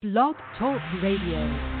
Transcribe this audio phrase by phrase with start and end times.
[0.00, 1.77] Blog Talk Radio.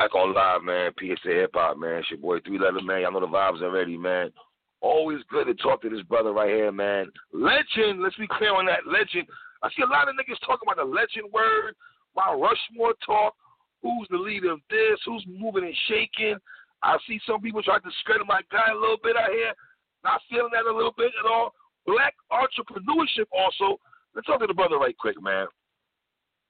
[0.00, 0.96] Back on live, man.
[0.96, 2.00] PSA Hip Hop, man.
[2.00, 3.04] It's your boy Three Letter Man.
[3.04, 4.32] Y'all know the vibes already, man.
[4.80, 7.12] Always good to talk to this brother right here, man.
[7.36, 8.00] Legend.
[8.00, 8.88] Let's be clear on that.
[8.88, 9.28] Legend.
[9.60, 11.76] I see a lot of niggas talking about the legend word,
[12.16, 13.36] my Rushmore talk.
[13.84, 14.96] Who's the leader of this?
[15.04, 16.40] Who's moving and shaking?
[16.80, 19.52] I see some people try to discredit my guy a little bit out here.
[20.00, 21.52] Not feeling that a little bit at all.
[21.84, 23.76] Black entrepreneurship also.
[24.16, 25.44] Let's talk to the brother right quick, man.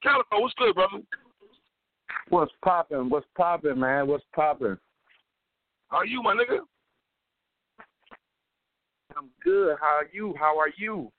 [0.07, 1.03] Calicoe, what's good, brother?
[2.31, 3.11] What's poppin'?
[3.11, 4.07] What's poppin', man?
[4.07, 4.79] What's poppin'?
[5.89, 6.61] How are you, my nigga?
[9.17, 9.77] I'm good.
[9.81, 10.35] How are you?
[10.39, 11.11] How are you?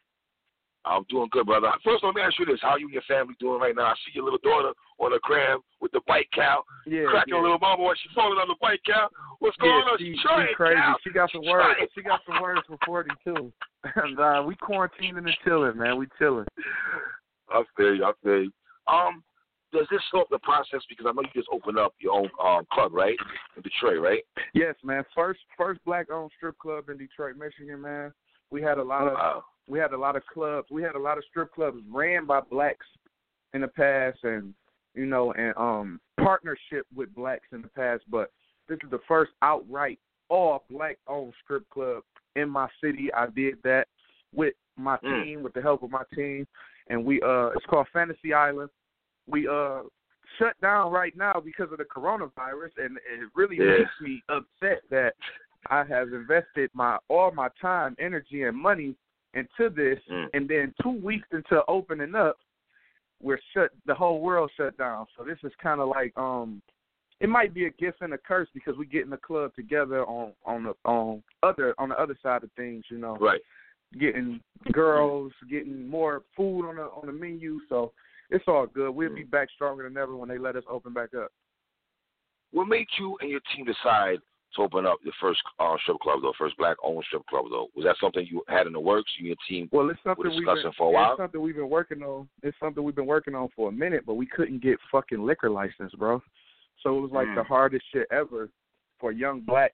[0.83, 1.69] I'm doing good, brother.
[1.83, 3.83] First, let me ask you this: How you and your family doing right now?
[3.83, 7.41] I see your little daughter on the gram with the white cow, Yeah, cracking yeah.
[7.41, 9.09] a little mama while she's falling on the white cow.
[9.39, 9.97] What's going yeah, on?
[9.99, 10.75] she, She's trying, crazy.
[10.79, 10.95] cow.
[11.03, 11.79] She got some words.
[11.93, 13.51] She got some words for forty two.
[13.95, 15.97] And uh, we quarantining and chilling, man.
[15.97, 16.45] We chilling.
[17.49, 18.05] I feel you.
[18.05, 18.51] I feel you.
[18.87, 19.23] Um,
[19.71, 20.81] does this help the process?
[20.89, 23.17] Because I know you just opened up your own um club, right,
[23.55, 24.23] in Detroit, right?
[24.53, 25.03] Yes, man.
[25.15, 28.13] First, first black owned strip club in Detroit, Michigan, man.
[28.49, 29.43] We had a lot of Wow.
[29.67, 30.67] we had a lot of clubs.
[30.71, 32.85] We had a lot of strip clubs ran by blacks
[33.53, 34.53] in the past, and
[34.93, 38.03] you know, and um partnership with blacks in the past.
[38.09, 38.31] But
[38.67, 42.03] this is the first outright all black owned strip club
[42.35, 43.09] in my city.
[43.13, 43.87] I did that
[44.33, 45.23] with my Mm.
[45.23, 46.47] team, with the help of my team,
[46.87, 48.69] and we uh it's called Fantasy Island.
[49.27, 49.81] We uh
[50.37, 53.79] shut down right now because of the coronavirus, and it really Yeah.
[53.79, 55.15] makes me upset that
[55.69, 58.95] I have invested my all my time, energy, and money
[59.33, 60.29] into this, Mm.
[60.33, 62.39] and then two weeks into opening up,
[63.21, 63.71] we're shut.
[63.85, 65.07] The whole world shut down.
[65.15, 66.61] So this is kind of like um,
[67.19, 70.33] it might be a gift and a curse because we getting the club together on
[70.45, 73.41] on the on other on the other side of things, you know, Right.
[73.99, 74.41] getting
[74.71, 77.59] girls, getting more food on the on the menu.
[77.69, 77.93] So
[78.31, 78.91] it's all good.
[78.91, 81.31] We'll be back stronger than ever when they let us open back up.
[82.51, 84.19] What made you and your team decide
[84.55, 86.33] to open up your first uh, strip club, though?
[86.37, 87.67] First black-owned strip club, though.
[87.75, 89.11] Was that something you had in the works?
[89.17, 91.11] You and your team Well, it's something were we've discussing been, for a while.
[91.13, 92.27] It's something we've been working on.
[92.43, 95.49] It's something we've been working on for a minute, but we couldn't get fucking liquor
[95.49, 96.21] license, bro.
[96.83, 97.35] So it was like Mm.
[97.35, 98.49] the hardest shit ever
[98.99, 99.73] for a young black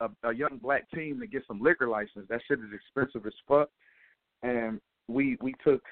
[0.00, 2.26] a, a young black team to get some liquor license.
[2.28, 3.70] That shit is expensive as fuck.
[4.42, 5.82] And we we took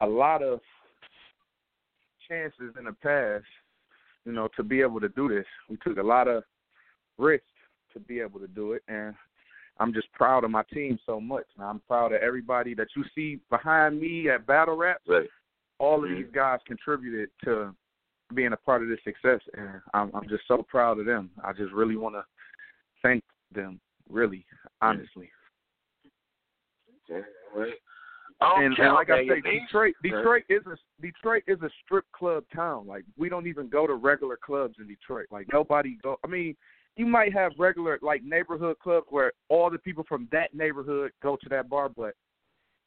[0.00, 0.60] a lot of
[2.28, 3.44] chances in the past,
[4.24, 5.46] you know, to be able to do this.
[5.68, 6.44] We took a lot of
[7.16, 7.46] risks
[7.92, 9.14] to be able to do it and
[9.80, 11.44] I'm just proud of my team so much.
[11.56, 15.00] And I'm proud of everybody that you see behind me at Battle Rap.
[15.06, 15.28] Right.
[15.78, 16.16] All of Mhm.
[16.16, 17.74] these guys contributed to
[18.34, 21.30] being a part of this success, and I'm, I'm just so proud of them.
[21.42, 22.26] I just really want to
[23.00, 24.44] thank them, really,
[24.82, 25.30] honestly.
[27.08, 27.26] Okay.
[27.54, 27.80] All right.
[28.40, 32.86] And, and like I say, Detroit, Detroit is a Detroit is a strip club town.
[32.86, 35.26] Like we don't even go to regular clubs in Detroit.
[35.30, 36.16] Like nobody go.
[36.24, 36.56] I mean,
[36.96, 41.36] you might have regular like neighborhood clubs where all the people from that neighborhood go
[41.36, 42.14] to that bar, but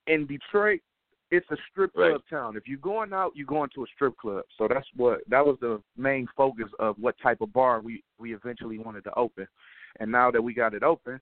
[0.07, 0.79] in Detroit,
[1.31, 2.11] it's a strip Right.
[2.11, 2.57] club town.
[2.57, 4.43] If you're going out, you're going to a strip club.
[4.57, 8.33] So that's what that was the main focus of what type of bar we we
[8.33, 9.47] eventually wanted to open.
[9.99, 11.19] And now that we got it open,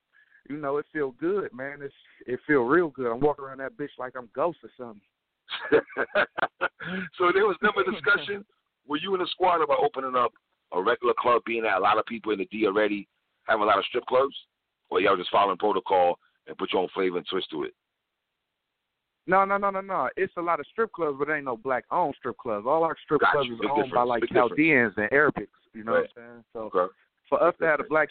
[0.50, 1.80] you know, it feel good, man.
[1.82, 1.94] It's
[2.26, 3.12] it feel real good.
[3.12, 5.02] I'm walking around that bitch like I'm ghost or something.
[7.18, 8.46] so there was never discussion
[8.88, 10.34] Were you in the squad about opening up
[10.74, 13.08] a regular club, being that a lot of people in the D already
[13.48, 14.36] have a lot of strip clubs,
[14.90, 17.74] or y'all just following protocol and put your own flavor and twist to it.
[19.28, 20.10] No, no, no, no, no.
[20.18, 22.66] It's a lot of strip clubs, but ain't no black owned strip clubs.
[22.68, 23.56] All our strip Got clubs you.
[23.56, 24.50] is Big owned by like Big difference.
[24.50, 25.48] Chaldeans and Arabics.
[25.74, 26.10] You know Right.
[26.16, 26.44] what I'm saying?
[26.54, 26.94] So Okay.
[27.30, 28.10] for us to have a black,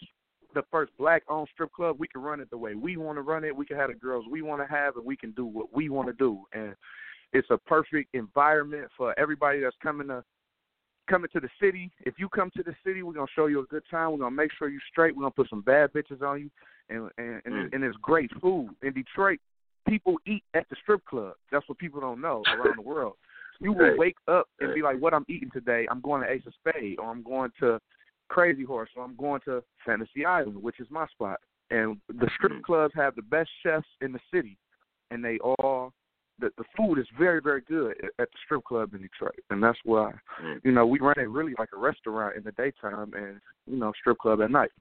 [0.54, 3.22] the first black owned strip club, we can run it the way we want to
[3.22, 3.54] run it.
[3.54, 5.88] We can have the girls we want to have, and we can do what we
[5.88, 6.42] want to do.
[6.52, 6.74] And
[7.32, 10.24] it's a perfect environment for everybody that's coming to
[11.08, 11.90] coming to the city.
[12.04, 14.12] If you come to the city, we're gonna show you a good time.
[14.12, 15.14] We're gonna make sure you're straight.
[15.16, 16.50] We're gonna put some bad bitches on you,
[16.88, 17.74] and and and, Mm.
[17.74, 19.40] and it's great food in Detroit.
[19.86, 21.34] People eat at the strip club.
[21.50, 23.16] That's what people don't know around the world.
[23.60, 25.88] You will wake up and be like, "What I'm eating today?
[25.90, 27.80] I'm going to Ace of Spade, or I'm going to
[28.28, 31.40] Crazy Horse, so I'm going to Fantasy Island, which is my spot."
[31.70, 32.62] And the strip Mm.
[32.62, 34.56] clubs have the best chefs in the city,
[35.10, 35.92] and they all
[36.38, 39.78] the the food is very very good at the strip club in Detroit, and that's
[39.84, 40.60] why Mm.
[40.64, 43.92] you know we run it really like a restaurant in the daytime and you know
[43.92, 44.72] strip club at night.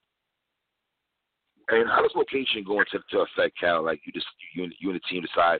[1.70, 3.84] And how does location go into to affect Cal?
[3.84, 5.60] Like you just you and, you and the team decide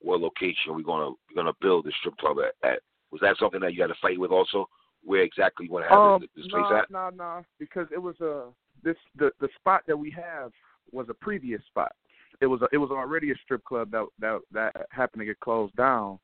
[0.00, 2.54] what location we're gonna we're gonna build the strip club at.
[2.68, 2.80] at.
[3.10, 4.68] Was that something that you had to fight with also?
[5.04, 6.90] Where exactly you want to have Um, this, this place no, at?
[6.90, 8.48] no, no, because it was a
[8.82, 10.52] this the the spot that we have
[10.92, 11.92] was a previous spot.
[12.40, 15.40] It was a, it was already a strip club that that that happened to get
[15.40, 16.18] closed down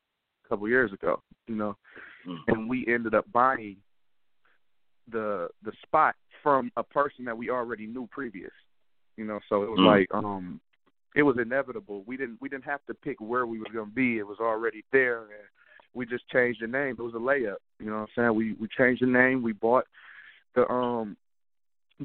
[0.45, 1.21] a couple years ago.
[1.47, 1.77] You know,
[2.27, 2.39] Mm.
[2.47, 3.77] and we ended up buying
[5.11, 8.51] the the spot from a person that we already knew previous.
[9.17, 9.85] You know, so it was Mm.
[9.85, 10.59] like um
[11.15, 12.03] it was inevitable.
[12.05, 14.17] We didn't we didn't have to pick where we were gonna be.
[14.17, 15.47] It was already there and
[15.95, 16.95] we just changed the name.
[16.99, 17.55] It was a layup.
[17.79, 18.35] You know what I'm saying?
[18.35, 19.85] We we changed the name, we bought
[20.53, 21.17] the um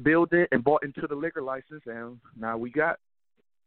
[0.03, 2.97] build it and bought into the liquor license and now we got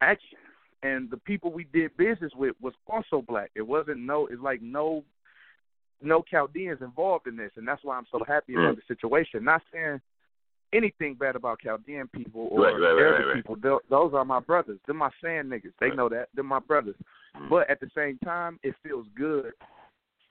[0.00, 0.38] action.
[0.82, 3.50] And the people we did business with was also black.
[3.54, 5.04] It wasn't no it's like no
[6.02, 8.76] no Chaldeans involved in this, and that's why I'm so happy about Mm.
[8.76, 9.44] the situation.
[9.44, 10.00] Not saying
[10.72, 13.56] anything bad about Chaldean people or Right, right, Arabic right, people.
[13.56, 14.78] Tho- Those are my brothers.
[14.86, 15.72] They're my sand niggas.
[15.80, 16.28] They know that.
[16.34, 16.96] They're my brothers.
[17.36, 17.48] Mm.
[17.48, 19.52] But at the same time, it feels good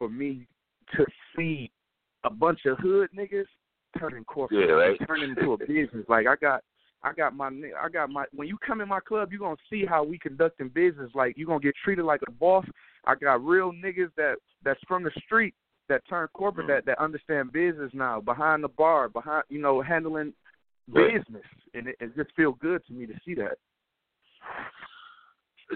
[0.04, 0.46] for me
[0.98, 1.72] to see
[2.26, 3.46] a bunch of hood niggas
[3.98, 5.00] turning corporate, Yeah, right.
[5.08, 6.06] turning into a business.
[6.10, 6.62] Like I got,
[7.04, 7.48] I got my,
[7.82, 8.26] I got my.
[8.34, 11.10] When you come in my club, you are gonna see how we conducting business.
[11.16, 12.66] Like you are gonna get treated like a boss.
[13.06, 14.36] I got real niggas that
[14.66, 15.54] that's from the street
[15.88, 16.76] that turn corporate Mm.
[16.76, 20.34] that that understand business now behind the bar, behind you know handling
[20.92, 21.14] Right.
[21.14, 23.58] business, and it, it just feel good to me to see that.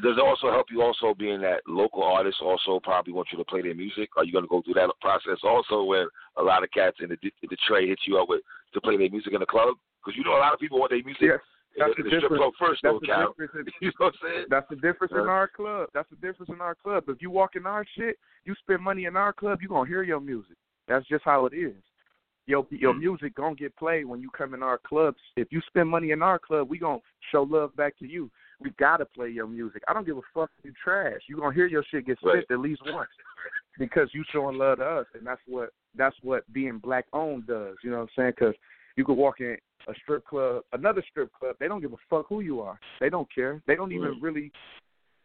[0.01, 3.45] Does it also help you also being that local artists also probably want you to
[3.45, 4.09] play their music?
[4.17, 6.07] Are you going to go through that process also where
[6.37, 8.41] a lot of cats in the, in Detroit hit you up with
[8.73, 9.75] to play their music in the club?
[10.03, 11.39] Because you know a lot of people want their music Yes,
[11.77, 12.43] that's the, the difference.
[12.59, 13.33] first, That's though, the Cal.
[13.39, 13.51] difference.
[13.55, 14.45] in- You know what I'm saying?
[14.49, 15.89] That's the difference in our club.
[15.93, 17.03] That's the difference in our club.
[17.07, 20.03] If you walk in our shit, you spend money in our club, you gonna hear
[20.03, 20.57] your music.
[20.87, 21.75] That's just how it is.
[22.45, 22.99] Your your Mm.
[22.99, 25.19] music gonna get played when you come in our clubs.
[25.35, 27.01] If you spend money in our club, we gonna
[27.31, 28.31] show love back to you.
[28.59, 29.83] We gotta play your music.
[29.87, 31.21] I don't give a fuck if you trash.
[31.27, 32.43] You gonna hear your shit get Right.
[32.43, 33.09] spit at least once
[33.77, 37.77] because you showing love to us, and that's what that's what being black owned does.
[37.83, 38.33] You know what I'm saying?
[38.37, 38.55] Because
[38.95, 39.57] you could walk in
[39.87, 41.55] a strip club, another strip club.
[41.59, 42.79] They don't give a fuck who you are.
[42.99, 43.61] They don't care.
[43.67, 44.21] They don't even Right.
[44.21, 44.51] really.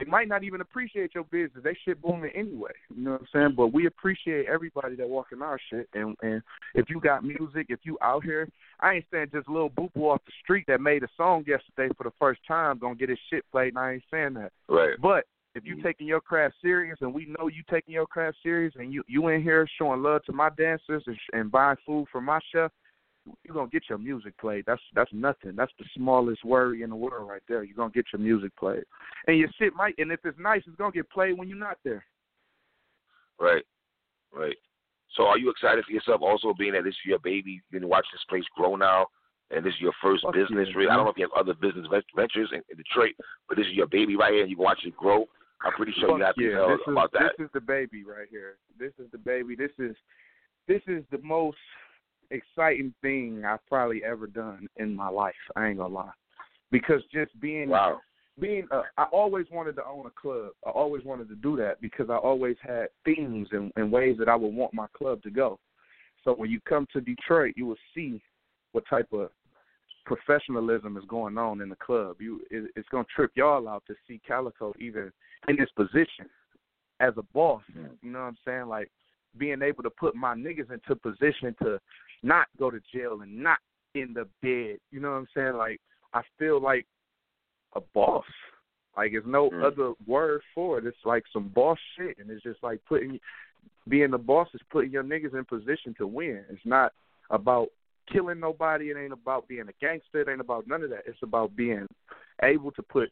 [0.04, 1.62] They might not even appreciate your business.
[1.62, 2.72] They shit booming anyway.
[2.94, 3.54] You know what I'm saying?
[3.56, 5.88] But we appreciate everybody that walk in our shit.
[5.94, 6.43] And and
[6.75, 8.49] if you got music, if you out here,
[8.81, 11.93] I ain't saying just little boo boo off the street that made a song yesterday
[11.96, 13.69] for the first time gonna get his shit played.
[13.69, 14.50] And I ain't saying that.
[14.69, 15.00] Right.
[15.00, 15.82] But if you Mhm.
[15.84, 19.28] taking your craft serious, and we know you taking your craft serious, and you you
[19.28, 22.72] in here showing love to my dancers and, and buying food for my chef,
[23.44, 24.64] you're gonna get your music played.
[24.66, 25.54] That's that's nothing.
[25.56, 27.62] That's the smallest worry in the world right there.
[27.62, 28.84] You're gonna get your music played,
[29.26, 29.94] and your shit might.
[29.98, 32.04] And if it's nice, it's gonna get played when you're not there.
[33.38, 33.64] Right.
[34.32, 34.56] Right.
[35.16, 37.88] So are you excited for yourself also being that this is your baby, you've been
[37.88, 39.06] watching this place grow now,
[39.50, 40.69] and this is your first Fuck business?
[40.70, 40.90] yeah, really?
[40.90, 41.86] I don't know if you have other business
[42.16, 43.12] ventures in, in Detroit,
[43.48, 45.26] but this is your baby right here, and you can watch it grow.
[45.64, 47.32] I'm pretty sure Fuck happy as yeah, this is, about that.
[47.38, 48.56] This is the baby right here.
[48.78, 49.54] This is the baby.
[49.54, 49.94] This is
[50.66, 51.58] this is the most
[52.32, 55.34] exciting thing I've probably ever done in my life.
[55.56, 56.11] I ain't gonna lie,
[56.70, 58.00] because just being Wow.
[58.40, 60.52] being uh, I always wanted to own a club.
[60.67, 64.29] I always wanted to do that because I always had themes and, and ways that
[64.29, 65.58] I would want my club to go.
[66.24, 68.22] So when you come to Detroit, you will see
[68.72, 69.31] what type of
[70.05, 72.17] professionalism is going on in the club.
[72.20, 75.12] You it, it's gonna trip y'all out to see Calicoe even
[75.48, 76.27] in this position
[77.01, 77.62] as a boss.
[77.77, 77.91] Mm.
[78.03, 78.69] You know what I'm saying?
[78.69, 78.91] Like
[79.39, 81.81] being able to put my niggas into position to
[82.22, 83.58] not go to jail and not
[83.94, 84.79] in the bed.
[84.91, 85.56] You know what I'm saying?
[85.56, 85.81] Like
[86.14, 86.86] I feel like
[87.74, 88.24] a boss.
[88.96, 89.64] Like there's no Mm.
[89.64, 90.86] other word for it.
[90.86, 93.19] It's like some boss shit, and it's just like putting
[93.88, 96.44] being the boss is putting your niggas in position to win.
[96.48, 96.93] It's not
[97.31, 97.69] about
[98.12, 98.91] killing nobody.
[98.91, 100.20] It ain't about being a gangster.
[100.20, 101.02] It ain't about none of that.
[101.06, 101.86] It's about being
[102.43, 103.10] able to put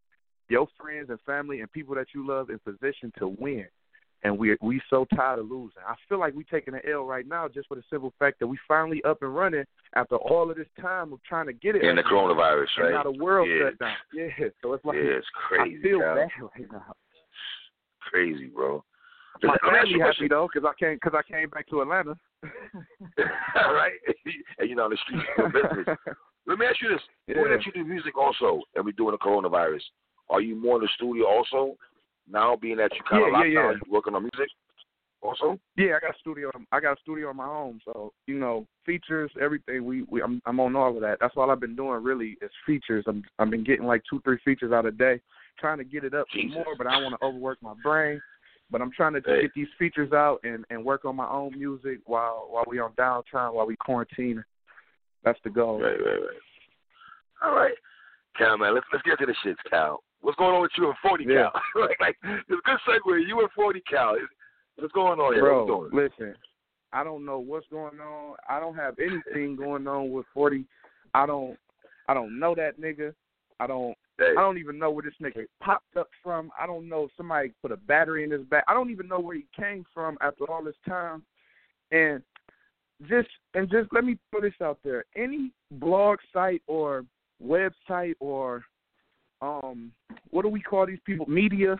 [0.49, 3.67] your friends and family and people that you love in position to win.
[4.23, 5.83] And we we so tired of losing.
[5.87, 8.47] I feel like we're taking an L right now just for the simple fact that
[8.47, 11.85] we finally up and running after all of this time of trying to get it.
[11.85, 12.93] And the coronavirus, right?
[12.93, 13.71] now the world yeah.
[13.71, 13.95] shut down.
[14.13, 15.79] Yeah, so it's like yeah, it's crazy.
[15.79, 16.15] I feel Cal.
[16.17, 16.95] bad right now.
[18.11, 18.85] Crazy, bro.
[19.43, 21.81] My Let me ask family happy though because I came because I came back to
[21.81, 22.15] Atlanta.
[23.57, 23.93] right?
[24.59, 25.97] and you know, on the streets of business.
[26.47, 27.41] Let me ask you this: Yeah.
[27.41, 29.83] When that you do music also, and we doing the coronavirus,
[30.29, 31.77] are you more in the studio also?
[32.31, 33.79] Now, being that you kind of Yeah, locked yeah, down, yeah.
[33.87, 34.51] you working on music
[35.23, 35.59] also?
[35.77, 36.51] Yeah, I got a studio.
[36.73, 39.85] I got a studio in my home, so you know, features, everything.
[39.85, 41.19] We, we I'm, I'm on all of that.
[41.21, 43.05] That's all I've been doing really is features.
[43.07, 45.21] I'm, I've been getting like two, three features out a day,
[45.59, 46.55] trying to get it up Jesus.
[46.55, 48.21] more, but I don't want to overwork my brain.
[48.71, 49.43] But I'm trying to Hey.
[49.43, 52.93] get these features out and and work on my own music while while we on
[52.93, 54.45] downtime while we quarantine.
[55.25, 55.81] That's the goal.
[55.81, 56.41] Right, right, right.
[57.43, 57.75] All right,
[58.39, 58.75] Cal, man.
[58.75, 60.03] Let's let's get to the shits, Cal.
[60.23, 61.51] What's going on with you and Forty Yeah.
[61.51, 61.63] Cal?
[61.83, 63.27] like, like it's a good segue.
[63.27, 64.17] You and Forty Cal.
[64.77, 65.43] What's going on here?
[65.43, 66.35] Bro, listen,
[66.93, 68.37] I don't know what's going on.
[68.49, 70.65] I don't have anything going on with Forty.
[71.15, 71.57] I don't.
[72.09, 73.15] I don't know that nigga.
[73.61, 73.97] I don't.
[74.19, 76.51] Hey, I don't even know where this nigga popped up from.
[76.61, 78.65] I don't know if somebody put a battery in his back.
[78.69, 81.23] I don't even know where he came from after all this time.
[81.91, 82.23] And
[83.09, 85.05] just and just let me put this out there.
[85.17, 87.05] Any blog site or
[87.43, 88.65] website or
[89.43, 89.93] um
[90.31, 91.27] what do we call these people?
[91.29, 91.77] Media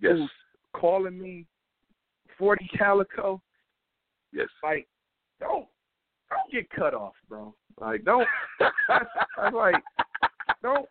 [0.00, 0.30] yes, who's
[0.74, 1.46] calling me
[2.38, 3.40] forty calicoe,
[4.32, 4.48] yes.
[4.62, 4.86] like
[5.40, 5.66] don't
[6.30, 7.54] don't get cut off, bro.
[7.80, 8.26] Like don't
[8.58, 9.76] that's, that's like
[10.62, 10.86] don't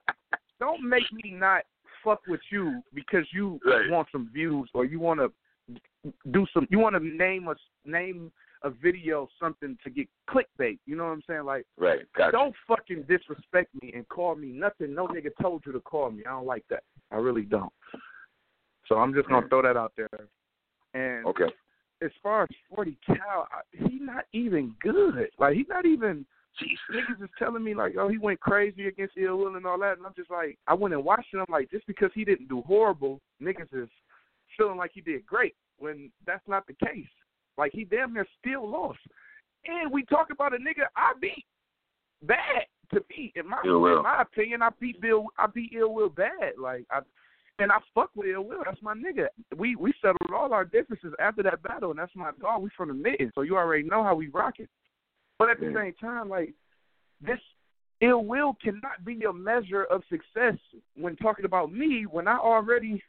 [0.60, 1.64] don't make me not
[2.04, 3.90] fuck with you because you Right.
[3.90, 5.32] want some views or you want to
[6.32, 8.32] do some you want to name a name
[8.64, 10.80] a video something to get clickbait.
[10.86, 11.46] You know what I'm saying?
[11.46, 12.32] Like Right, gotcha.
[12.32, 14.94] don't fucking disrespect me and call me nothing.
[14.94, 16.24] No nigga told you to call me.
[16.26, 16.84] I don't like that.
[17.12, 17.72] I really don't.
[18.88, 19.50] So I'm just gonna Mm.
[19.50, 20.10] throw that out there.
[20.94, 21.54] And Okay.
[22.02, 25.30] as far as Forty Cal, he's not even good.
[25.38, 26.26] Like he's not even.
[26.58, 26.80] Jesus.
[26.90, 29.98] Niggas is telling me like, oh, he went crazy against Ill Will and all that,
[29.98, 31.38] and I'm just like, I went and watched it.
[31.38, 33.88] I'm like, just because he didn't do horrible, niggas is
[34.58, 37.08] feeling like he did great when that's not the case.
[37.60, 39.00] Like he damn near still lost.
[39.66, 41.46] And we talk about a nigga I beat
[42.24, 43.98] bad to me in my Ill Will.
[43.98, 44.62] in my opinion.
[44.62, 45.28] I beat Bill.
[45.38, 46.54] I beat Ill Will bad.
[46.60, 47.02] Like I.
[47.62, 48.64] And I fuck with Ill Will.
[48.64, 49.28] That's my nigga.
[49.58, 52.64] We we settled all our differences after that battle, and that's my dog.
[52.64, 54.70] We from the mid, so you already know how we rock it.
[55.38, 56.54] But at the same time, like
[57.22, 57.40] this
[58.02, 60.58] ill will cannot be a measure of success
[60.96, 63.04] when talking about me when I already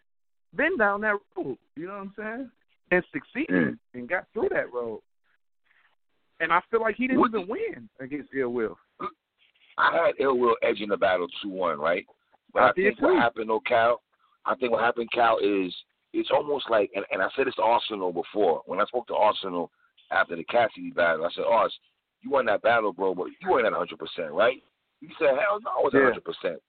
[0.56, 1.58] been down that road.
[1.76, 2.50] You know what I'm saying?
[2.90, 3.78] And succeeded Mm.
[3.94, 5.00] and got through that road.
[6.40, 8.78] And I feel like he didn't What- even win against ill will.
[9.78, 12.06] I had Ill Will edging the battle two one, right?
[12.52, 14.02] But I I, think what happened though, Cal,
[14.44, 15.74] I think what happened, Cal, is
[16.12, 18.62] it's almost like and, and I said this to Arsenal before.
[18.66, 19.70] When I spoke to Arsenal
[20.10, 21.78] after the Cassidy battle, I said, Ars,
[22.20, 24.62] you won that battle, bro, but you weren't at hundred percent, right?
[25.00, 26.04] He said, Hell no, I was at Yeah.
[26.06, 26.60] hundred percent.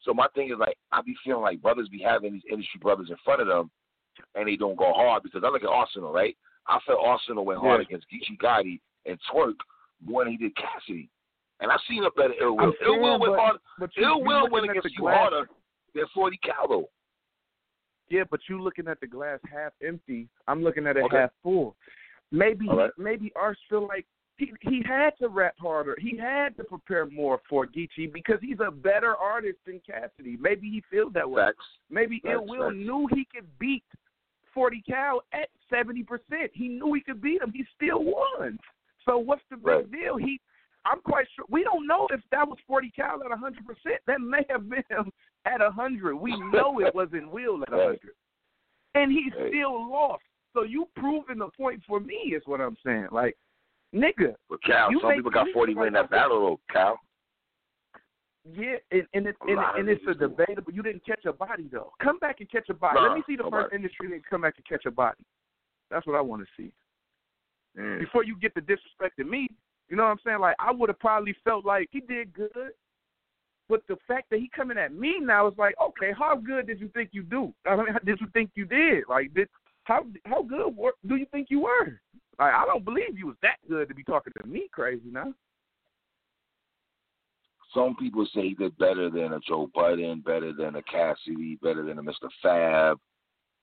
[0.00, 3.08] So my thing is like I be feeling like brothers be having these industry brothers
[3.10, 3.70] in front of them
[4.34, 6.36] and they don't go hard because I look at Arsenal, right?
[6.66, 7.86] I felt Arsenal went hard Yeah.
[7.96, 9.54] against Geechee Gotti and Twerk
[10.04, 11.08] more than he did Cassidy.
[11.60, 12.74] And I've seen a better Ill Will.
[12.84, 13.56] Ill Will went hard
[13.96, 15.48] Ill Will went against you glass, harder
[15.94, 16.84] than 40 Cal.
[18.10, 20.28] Yeah, but you looking at the glass half empty.
[20.46, 21.16] I'm looking at it Okay.
[21.18, 21.76] half full.
[22.30, 22.90] Maybe right.
[22.98, 24.06] maybe Arch feel like
[24.36, 25.96] he he had to rap harder.
[25.98, 30.36] He had to prepare more for Geechee because he's a better artist than Cassidy.
[30.38, 31.42] Maybe he feels that way.
[31.42, 31.64] Facts.
[31.90, 32.76] Maybe Facts, Ill Will facts.
[32.76, 33.84] knew he could beat
[34.54, 36.50] Forty Cal at seventy percent.
[36.52, 37.52] He knew he could beat him.
[37.52, 38.58] He still won.
[39.04, 39.90] So what's the big Right.
[39.90, 40.16] deal?
[40.16, 40.40] He
[40.84, 44.00] I'm quite sure we don't know if that was Forty Cal at hundred percent.
[44.06, 45.12] That may have been him
[45.44, 46.16] at hundred.
[46.16, 47.82] We know it wasn't Will at Right.
[47.82, 48.14] hundred.
[48.94, 49.48] And he Right.
[49.48, 50.22] still lost.
[50.54, 53.08] So you proving the point for me is what I'm saying.
[53.10, 53.36] Like,
[53.94, 56.98] nigga, But Cal, some people got 40 feel winning that battle, though, Cal.
[58.54, 60.72] Yeah, and and, it, and, and it's a debatable.
[60.72, 61.92] You didn't catch a body though.
[62.02, 62.96] Come back and catch a body.
[63.00, 63.64] Nah, Let me see the nobody.
[63.64, 65.22] first industry nigga come back and catch a body.
[65.90, 66.72] That's what I want to see.
[67.78, 68.00] Mm.
[68.00, 69.48] Before you get to disrespecting me,
[69.88, 70.40] you know what I'm saying?
[70.40, 72.72] Like I would have probably felt like he did good,
[73.68, 76.80] but the fact that he coming at me now is like, okay, how good did
[76.80, 77.52] you think you do?
[77.66, 79.04] I mean, how did you think you did?
[79.08, 79.48] Like, did
[79.84, 82.00] how how good were, do you think you were?
[82.38, 85.34] Like, I don't believe you was that good to be talking to me crazy now.
[87.74, 91.82] Some people say he did better than a Joe Budden, better than a Cassidy, better
[91.84, 92.28] than a Mr.
[92.42, 92.98] Fab,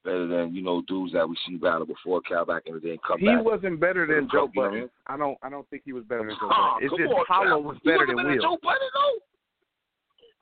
[0.04, 2.92] better than, you know, dudes that we see battle before Cal back in the day
[2.92, 3.44] and come He back.
[3.44, 4.56] wasn't better than Joe I?
[4.56, 4.90] Budden.
[5.08, 6.88] I don't I don't think he was better than Joe Oh, Budden.
[6.88, 8.42] It's just on, Hollow was better than better Will.
[8.42, 9.20] Joe Budden, though.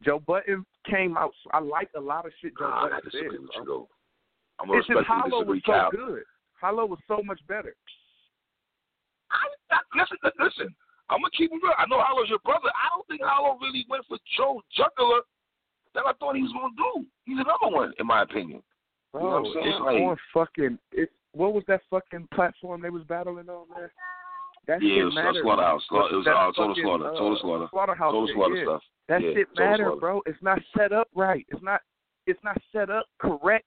[0.03, 1.31] Joe Budden came out.
[1.51, 3.41] I like a lot of shit Joe Nah, I Budden disagree did.
[3.41, 3.87] with you, though.
[4.59, 6.23] I'm It's just Hollow was so good.
[6.59, 7.75] Hollow was so much better.
[9.31, 10.75] I, I, listen, listen.
[11.13, 11.73] I'm gonna keep it real.
[11.77, 12.69] I know Hollow's your brother.
[12.73, 15.21] I don't think Hollow really went for Joe Juggler
[15.93, 17.05] that I thought he was gonna do.
[17.25, 18.61] He's another one, in my opinion.
[19.13, 19.67] Bro, You know what I'm saying?
[19.67, 20.79] it's Like- on fucking.
[20.91, 23.91] It's what was that fucking platform they was battling on there?
[24.67, 25.43] That yeah, it was uh, mattered.
[25.43, 25.81] Slaughterhouse.
[25.89, 27.05] Slaughter, it was uh, Total Slaughter.
[27.07, 27.67] uh, Total Slaughter.
[27.71, 28.11] Slaughterhouse.
[28.13, 28.63] Total shit, Slaughter yeah.
[28.63, 28.81] stuff.
[29.09, 29.99] That Yeah, shit matter, Slaughter.
[29.99, 30.21] bro.
[30.25, 31.45] It's not set up right.
[31.49, 31.81] It's not.
[32.27, 33.65] It's not set up correct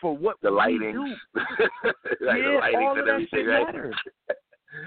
[0.00, 0.92] for what The we lighting.
[0.92, 1.04] do.
[1.34, 3.66] like yeah, the lighting all of that shit right?
[3.66, 3.94] matters.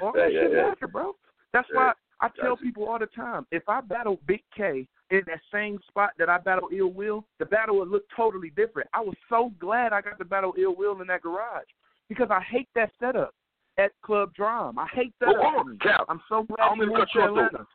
[0.02, 0.62] All Yeah, that yeah, shit yeah.
[0.70, 1.16] matter, bro.
[1.54, 5.40] That's why I tell people all the time: if I battle Big K in that
[5.52, 8.90] same spot that I battled Ill Will, the battle would look totally different.
[8.94, 11.68] I was so glad I got to battle Ill Will in that garage
[12.08, 13.34] because I hate that setup
[13.78, 14.78] at Club Drum.
[14.78, 15.30] I hate that.
[15.30, 17.66] Well, hold on, I'm so glad I you cut you off, though.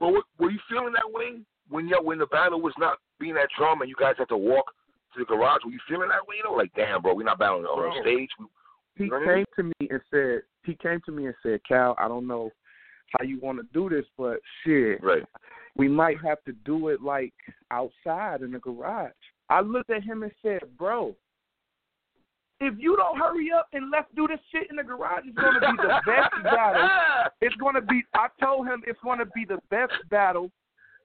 [0.00, 3.34] But what, were you feeling that way when you when the battle was not being
[3.34, 4.66] that drum and you guys had to walk
[5.14, 5.60] to the garage?
[5.64, 6.36] Were you feeling that way?
[6.38, 8.02] You know, like damn, bro, we're not battling on Bro.
[8.02, 8.28] stage.
[8.38, 8.46] We,
[8.96, 11.34] he You know what I came to me and said he came to me and
[11.42, 12.50] said, Cal, I don't know
[13.18, 15.22] how you want to do this, but shit, right.
[15.76, 17.34] we might have to do it like
[17.70, 19.12] outside in the garage.
[19.48, 21.14] I looked at him and said, Bro,
[22.60, 25.60] if you don't hurry up and let's do this shit in the garage, it's gonna
[25.60, 26.88] be the best battle.
[27.40, 30.50] It's gonna be I told him it's gonna be the best battle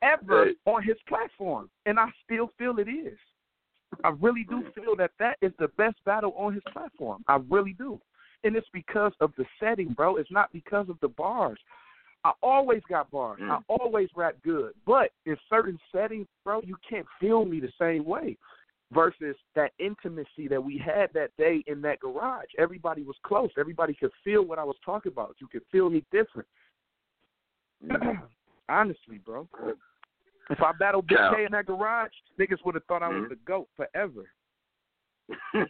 [0.02, 0.56] ever Right.
[0.66, 1.70] on his platform.
[1.86, 3.18] And I still feel it is.
[4.04, 7.24] I really do feel that that is the best battle on his platform.
[7.28, 8.00] I really do.
[8.44, 10.16] And it's because of the setting, bro.
[10.16, 11.60] It's not because of the bars.
[12.24, 13.40] I always got bars.
[13.42, 13.50] Mm.
[13.52, 14.74] I always rap good.
[14.86, 18.38] But in certain settings, bro, you can't feel me the same way.
[18.92, 22.48] Versus that intimacy that we had that day in that garage.
[22.58, 23.52] Everybody was close.
[23.56, 25.36] Everybody could feel what I was talking about.
[25.40, 26.48] You could feel me different.
[28.70, 29.48] Honestly, bro.
[30.50, 31.32] If I battled Big Yeah.
[31.36, 32.10] K in that garage,
[32.40, 33.30] niggas would have thought I was Mhm.
[33.30, 34.32] the GOAT forever.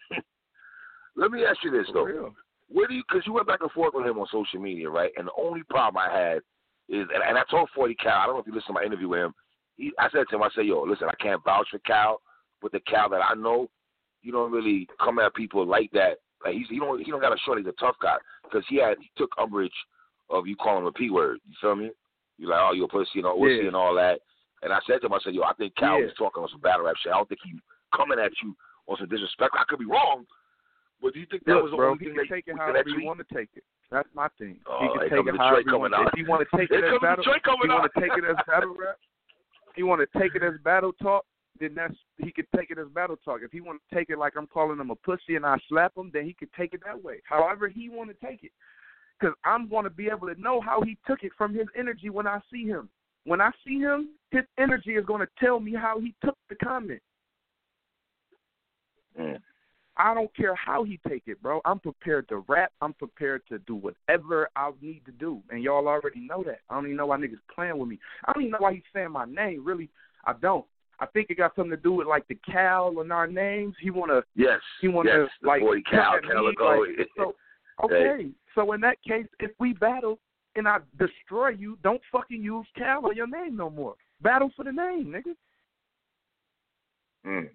[1.17, 2.03] Let me ask you this For though.
[2.05, 2.35] real.
[2.69, 3.03] Where do you?
[3.07, 5.11] Because you went back and forth with him on social media, right?
[5.17, 6.37] And the only problem I had
[6.87, 8.19] is, and, and I told Forty Cal.
[8.19, 9.33] I don't know if you listened to my interview with him.
[9.77, 12.21] He, I said to him, I said, "Yo, listen, I can't vouch for Cal,
[12.61, 13.69] but the Cal that I know,
[14.21, 16.17] you don't really come at people like that.
[16.43, 18.77] Like he's, he don't, he don't got to show he's a tough guy because he
[18.77, 19.71] had, he took umbrage
[20.29, 21.39] of you calling him a p word.
[21.47, 21.91] You feel me?
[22.37, 23.67] You like, oh, you a pussy and all, Yeah.
[23.67, 24.19] and all that.
[24.61, 26.05] And I said to him, I said, yo, I think Cal Yeah.
[26.05, 27.11] was talking on some battle rap shit.
[27.11, 27.59] I don't think he
[27.95, 28.55] coming at you
[28.87, 29.55] on some disrespect.
[29.57, 30.25] I could be wrong,
[31.01, 32.57] but do you think that Look, was the bro, only he thing can take it
[32.57, 33.63] however you want to take it.
[33.91, 34.59] That's my thing.
[34.67, 35.97] Oh, he can take it however he wants.
[35.97, 38.75] If he want to take it as battle, he want to take it as battle
[38.77, 38.97] rap.
[39.75, 41.25] He want to take it as battle talk.
[41.59, 43.41] Then that's he could take it as battle talk.
[43.43, 45.95] If he want to take it like I'm calling him a pussy and I slap
[45.97, 47.21] him, then he could take it that way.
[47.27, 48.51] However he want to take it,
[49.19, 52.09] because I'm going to be able to know how he took it from his energy
[52.09, 52.89] when I see him.
[53.25, 56.55] When I see him, his energy is going to tell me how he took the
[56.55, 57.01] comment.
[59.19, 59.39] Mm.
[59.99, 61.59] I don't care how he take it, bro.
[61.65, 62.71] I'm prepared to rap.
[62.81, 66.61] I'm prepared to do whatever I need to do, and y'all already know that.
[66.69, 67.99] I don't even know why niggas playing with me.
[68.25, 69.63] I don't even know why he's saying my name.
[69.63, 69.89] Really,
[70.25, 70.65] I don't.
[71.01, 73.75] I think it got something to do with like the Cal in our names.
[73.81, 74.61] He wanna, Yes.
[74.81, 76.55] he wanna yes, like 40 come Cal, at me,
[76.97, 77.35] like, so
[77.83, 78.29] okay.
[78.55, 80.17] So in that case, if we battle
[80.55, 83.95] and I destroy you, don't fucking use Cal on your name no more.
[84.21, 85.35] Battle for the name, nigga.
[87.25, 87.49] Mm.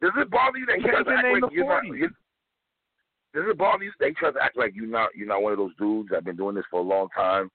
[0.00, 1.84] Does it bother you that he tries to act like you're not?
[1.84, 1.98] 40.
[1.98, 2.08] You,
[3.34, 5.10] does it bother you that he tries to act like you're not?
[5.14, 7.50] You're not one of those dudes that have been doing this for a long time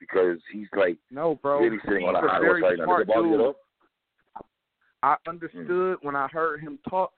[0.00, 1.60] because he's like No, bro.
[1.60, 2.86] really sitting He's on a high horse right now.
[2.86, 3.40] Does it bother you dude.
[3.40, 3.56] all?
[5.02, 5.30] I hmm.
[5.30, 7.12] understood when I heard him talk.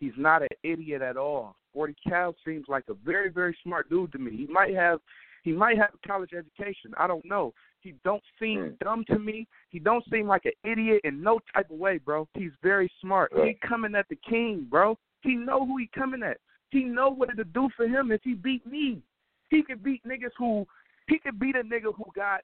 [0.00, 1.56] He's not an idiot at all.
[1.72, 4.36] Forty Cal seems like a very, very smart dude to me.
[4.36, 4.98] He might have,
[5.44, 6.92] he might have a college education.
[6.98, 7.54] I don't know.
[7.82, 8.78] He don't seem Mm.
[8.78, 9.46] dumb to me.
[9.70, 12.28] He don't seem like an idiot in no type of way, bro.
[12.34, 13.32] He's very smart.
[13.34, 14.98] He coming at the king, bro.
[15.22, 16.38] He know who he coming at.
[16.70, 19.02] He know what it'll do for him if he beat me.
[19.50, 20.66] He could beat niggas who
[21.08, 22.42] he could beat a nigga who got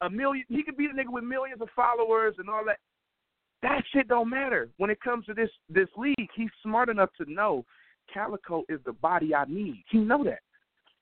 [0.00, 0.44] a million.
[0.48, 2.78] He could beat a nigga with millions of followers and all that.
[3.62, 6.30] That shit don't matter when it comes to this this league.
[6.34, 7.64] He's smart enough to know
[8.12, 9.84] Calicoe is the body I need.
[9.90, 10.40] He know that.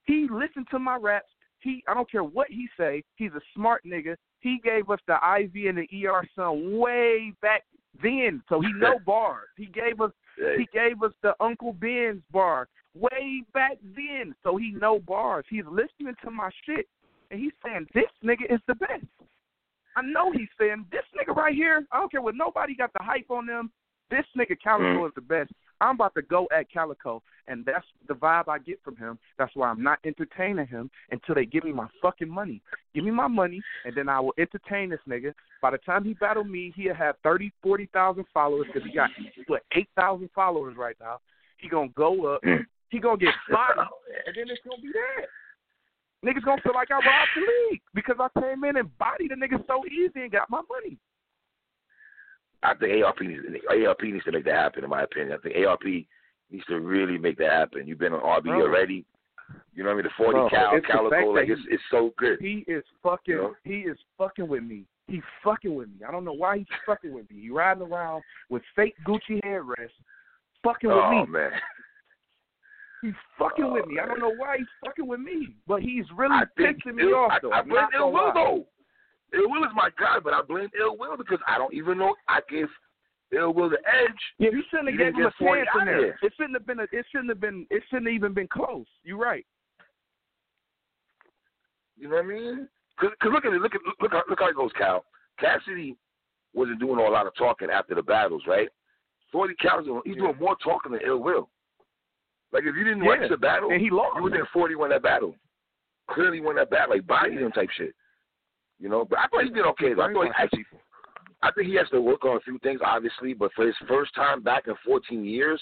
[0.04, 1.30] He listened to my raps.
[1.60, 3.02] He I don't care what he say.
[3.16, 4.16] He's a smart nigga.
[4.40, 7.64] He gave us the IV and the ER son way back
[8.02, 9.48] then, so he know bars.
[9.56, 10.12] He gave us
[10.56, 15.44] he gave us the Uncle Ben's bar way back then, so he know bars.
[15.48, 16.86] He's listening to my shit,
[17.30, 19.04] and he's saying this nigga is the best.
[19.96, 21.86] I know he's saying this nigga right here.
[21.90, 23.70] I don't care what nobody got the hype on them.
[24.10, 25.08] This nigga Calicoe Mm.
[25.08, 25.50] is the best.
[25.80, 29.18] I'm about to go at Calicoe, and that's the vibe I get from him.
[29.38, 32.62] That's why I'm not entertaining him until they give me my fucking money.
[32.94, 35.34] Give me my money, and then I will entertain this nigga.
[35.60, 39.10] By the time he battled me, he'll have thirty, forty thousand followers because he got
[39.46, 41.20] what eight thousand followers right now.
[41.58, 42.42] He gonna go up.
[42.42, 42.64] Mm.
[42.88, 43.88] He gonna get bodied,
[44.26, 45.26] and then it's gonna be that.
[46.24, 49.34] Niggas gonna feel like I robbed the league because I came in and bodied the
[49.34, 50.98] nigga so easy and got my money.
[52.70, 53.42] I think ARP needs
[53.86, 54.84] ARP needs to make that happen.
[54.84, 57.86] In my opinion, I think ARP needs to really make that happen.
[57.86, 58.62] You've been on RB Bro.
[58.62, 59.04] already.
[59.74, 60.04] You know what I mean?
[60.04, 62.38] The forty Bro, cal calicoe, like that it's it's so good.
[62.40, 63.34] He is fucking.
[63.34, 63.54] You know?
[63.64, 64.84] He is fucking with me.
[65.08, 66.04] He's fucking with me.
[66.06, 67.42] I don't know why he's fucking with me.
[67.42, 69.90] He riding around with fake Gucci headrest,
[70.64, 71.26] fucking with Oh me.
[71.32, 71.52] man,
[73.02, 73.98] He's fucking Oh, with me.
[74.00, 77.40] I don't know why he's fucking with me, but he's really I pissing me off
[77.42, 77.52] though.
[77.52, 78.66] I, it gonna will though.
[79.34, 82.14] Ill Will is my guy, but I blame Ill Will because I don't even know
[82.28, 82.68] I gave
[83.32, 84.14] Ill Will the edge.
[84.38, 86.06] Yeah, you shouldn't have given him a get 40 chance in there.
[86.22, 86.32] it.
[86.36, 86.80] Shouldn't have been.
[86.80, 87.66] A, it shouldn't have been.
[87.70, 88.86] It shouldn't have even been close.
[89.02, 89.44] You're right.
[91.96, 92.68] You know what I mean?
[93.00, 93.60] Cause, 'cause look at it.
[93.60, 95.04] Look at look how- look how it goes, Cal.
[95.38, 95.96] Cassidy
[96.54, 98.68] wasn't doing a lot of talking after the battles, right?
[99.32, 100.22] Forty Cal is doing, he's Yeah.
[100.22, 101.50] doing more talking than Ill Will.
[102.52, 103.18] Like if you didn't Yeah.
[103.18, 104.16] watch the battle, And he lost.
[104.16, 105.36] you would think Forty won that battle.
[106.08, 107.94] Clearly won that battle, like bodied him type shit.
[108.78, 109.94] You know, but I thought he did okay.
[109.94, 110.02] Though.
[110.02, 110.66] I thought he actually,
[111.42, 113.32] I think he has to work on a few things, obviously.
[113.32, 115.60] But for his first time back in 14 years,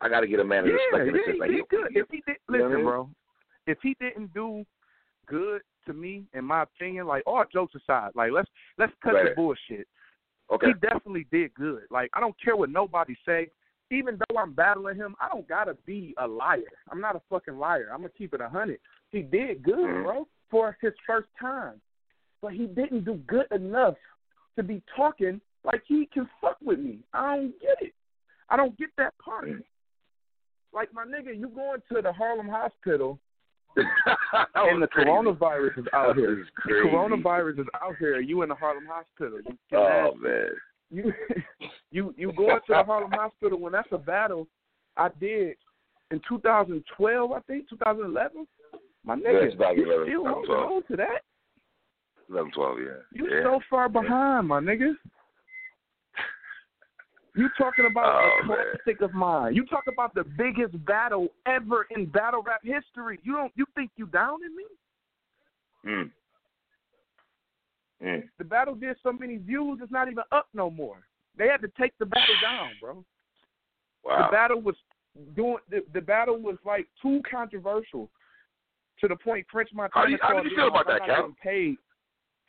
[0.00, 1.86] I got to get a man of yeah, respect yeah, he Like, did good.
[1.90, 3.10] If he did, You know I listen, bro.
[3.66, 4.64] If he didn't do
[5.26, 9.32] good to me, in my opinion, like all jokes aside, like let's let's cut the
[9.36, 9.86] bullshit.
[10.50, 11.82] okay, He definitely did good.
[11.90, 13.48] Like I don't care what nobody say.
[13.90, 16.60] Even though I'm battling him, I don't gotta be a liar.
[16.90, 17.88] I'm not a fucking liar.
[17.92, 18.80] I'm gonna keep it a hundred.
[19.10, 20.02] He did good, Mhm.
[20.04, 21.80] bro, for his first time,
[22.42, 23.94] but he didn't do good enough
[24.56, 26.98] to be talking like he can fuck with me.
[27.12, 27.94] I don't get it.
[28.50, 29.48] I don't get that part.
[30.72, 33.18] Like my nigga, you going to the Harlem hospital
[33.76, 35.08] and the crazy.
[35.08, 36.36] coronavirus is out That here.
[36.36, 38.20] was The coronavirus is out here.
[38.20, 39.38] You in the Harlem hospital.
[39.46, 40.48] You Oh ask- man.
[40.90, 41.12] you
[41.90, 44.46] you you going to the Harlem Hospital when that's a battle
[44.96, 45.56] I did
[46.10, 48.46] in 2012, I think 2011.
[49.04, 50.72] My nigga, you 11, still holding 12.
[50.72, 51.22] on to that?
[52.30, 52.84] 11, 12, yeah.
[53.12, 53.42] You yeah.
[53.44, 54.92] so far behind, my nigga.
[57.34, 58.56] You talking about Oh, a man.
[58.84, 59.54] classic of mine.
[59.54, 63.20] You talk about the biggest battle ever in battle rap history.
[63.22, 64.64] You don't you think you down in me?
[65.86, 66.10] Mm.
[68.04, 68.22] Mm.
[68.38, 70.96] The battle did so many views, it's not even up no more.
[71.36, 73.04] They had to take the battle down, bro.
[74.04, 74.26] Wow.
[74.28, 74.74] The battle was
[75.36, 78.10] doing the, the battle was like too controversial
[79.00, 81.32] to the point French Montana How do you- how called you feel about that, Cal?
[81.42, 81.76] paid.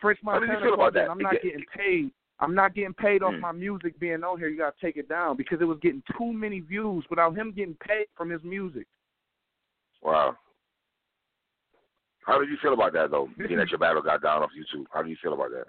[0.02, 1.10] French How did you Montana feel called about that?
[1.12, 2.12] I'm not getting paid.
[2.40, 3.42] I'm not getting paid off Hmm.
[3.42, 4.48] my music being on here.
[4.48, 7.76] You gotta take it down because it was getting too many views without him getting
[7.76, 8.88] paid from his music.
[10.02, 10.38] Wow.
[12.26, 13.30] How did you feel about that though?
[13.38, 14.86] Being that your battle got down off YouTube.
[14.92, 15.68] How do you feel about that?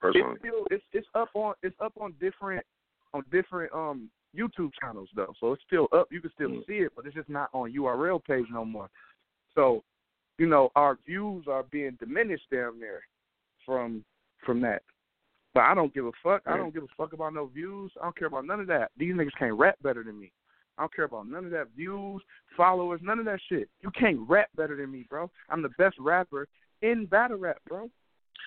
[0.00, 0.32] Personally.
[0.32, 2.64] It's still it's it's up on it's up on different
[3.12, 5.34] on different um YouTube channels though.
[5.40, 6.08] So it's still up.
[6.10, 6.66] You can still Mm.
[6.66, 8.88] see it, but it's just not on URL page no more.
[9.54, 9.82] So,
[10.38, 13.02] you know, our views are being diminished down there
[13.66, 14.04] from
[14.44, 14.82] from that.
[15.54, 16.42] But I don't give a fuck.
[16.46, 17.90] I don't give a fuck about no views.
[18.00, 18.90] I don't care about none of that.
[18.96, 20.30] These niggas can't rap better than me.
[20.76, 22.22] I don't care about none of that views,
[22.56, 23.68] followers, none of that shit.
[23.80, 25.28] You can't rap better than me, bro.
[25.50, 26.46] I'm the best rapper
[26.82, 27.90] in battle rap, bro.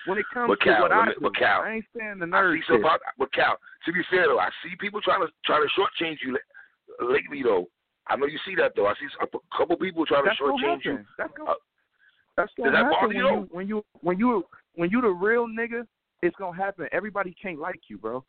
[0.06, 2.26] When it comes But to Cal, what I do, but Cal, I ain't saying the
[2.26, 2.80] nerd shit.
[2.80, 6.16] about but Cal, to be fair though, I see people trying to try to shortchange
[6.24, 6.38] you
[7.00, 7.68] lately though.
[8.08, 8.86] I know you see that though.
[8.86, 9.26] I see a
[9.56, 11.04] couple people trying That's to shortchange you.
[11.18, 11.54] That's Uh,
[12.36, 13.48] that's gonna that happen when you?
[13.50, 15.86] when you when you when you the real nigga.
[16.22, 16.86] It's gonna happen.
[16.92, 18.24] Everybody can't like you, bro.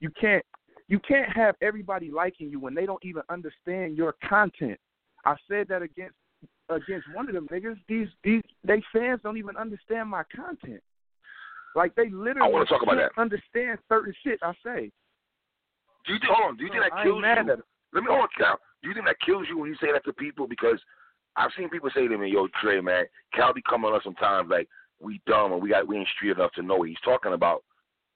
[0.00, 0.44] You can't
[0.88, 4.78] you can't have everybody liking you when they don't even understand your content.
[5.24, 6.14] I said that against
[6.68, 7.76] against one of them niggas.
[7.88, 10.82] These these they fans don't even understand my content.
[11.74, 13.12] Like they literally I wanna talk about that.
[13.18, 14.90] understand certain shit I say.
[16.06, 17.62] Do you think hold on, do you think that kills you?
[17.92, 18.58] Let me hold on, Cal.
[18.82, 20.46] Do you think that kills you when you say that to people?
[20.46, 20.78] Because
[21.36, 24.48] I've seen people say to me, "Yo, Trey, man, Cal be coming on us sometimes
[24.50, 24.68] like
[25.00, 27.64] we dumb and we got we ain't street enough to know what he's talking about,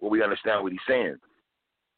[0.01, 1.17] or we understand what he's saying."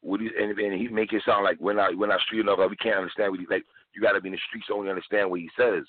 [0.03, 2.57] What he, and, and he make it sound like we're not we're not street enough,
[2.57, 3.63] like we can't understand what he like.
[3.93, 5.83] You got to be in the streets to only understand what he says,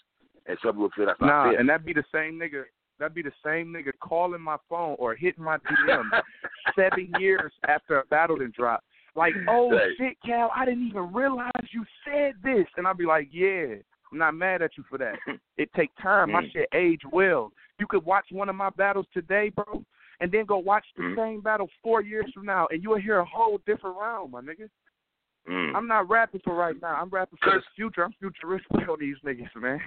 [0.46, 1.60] and some people feel that's not Nah, fair.
[1.60, 2.64] and that'd be the same nigga.
[2.98, 6.10] That'd be the same nigga calling my phone or hitting my DM
[6.76, 8.84] seven years after a battle done dropped.
[9.16, 9.92] Like, oh Right.
[9.96, 13.76] shit, Cal, I didn't even realize you said this, and I'd be like, yeah,
[14.12, 15.14] I'm not mad at you for that.
[15.58, 16.32] It take time.
[16.32, 16.52] My Mm.
[16.52, 17.52] shit age well.
[17.78, 19.84] You could watch one of my battles today, bro,
[20.20, 21.16] and then go watch the Mm.
[21.16, 24.68] same battle four years from now, and you'll hear a whole different round, my nigga.
[25.48, 25.74] Mm.
[25.74, 26.94] I'm not rapping for right now.
[26.94, 28.04] I'm rapping for the future.
[28.04, 29.80] I'm futuristic on these niggas, man.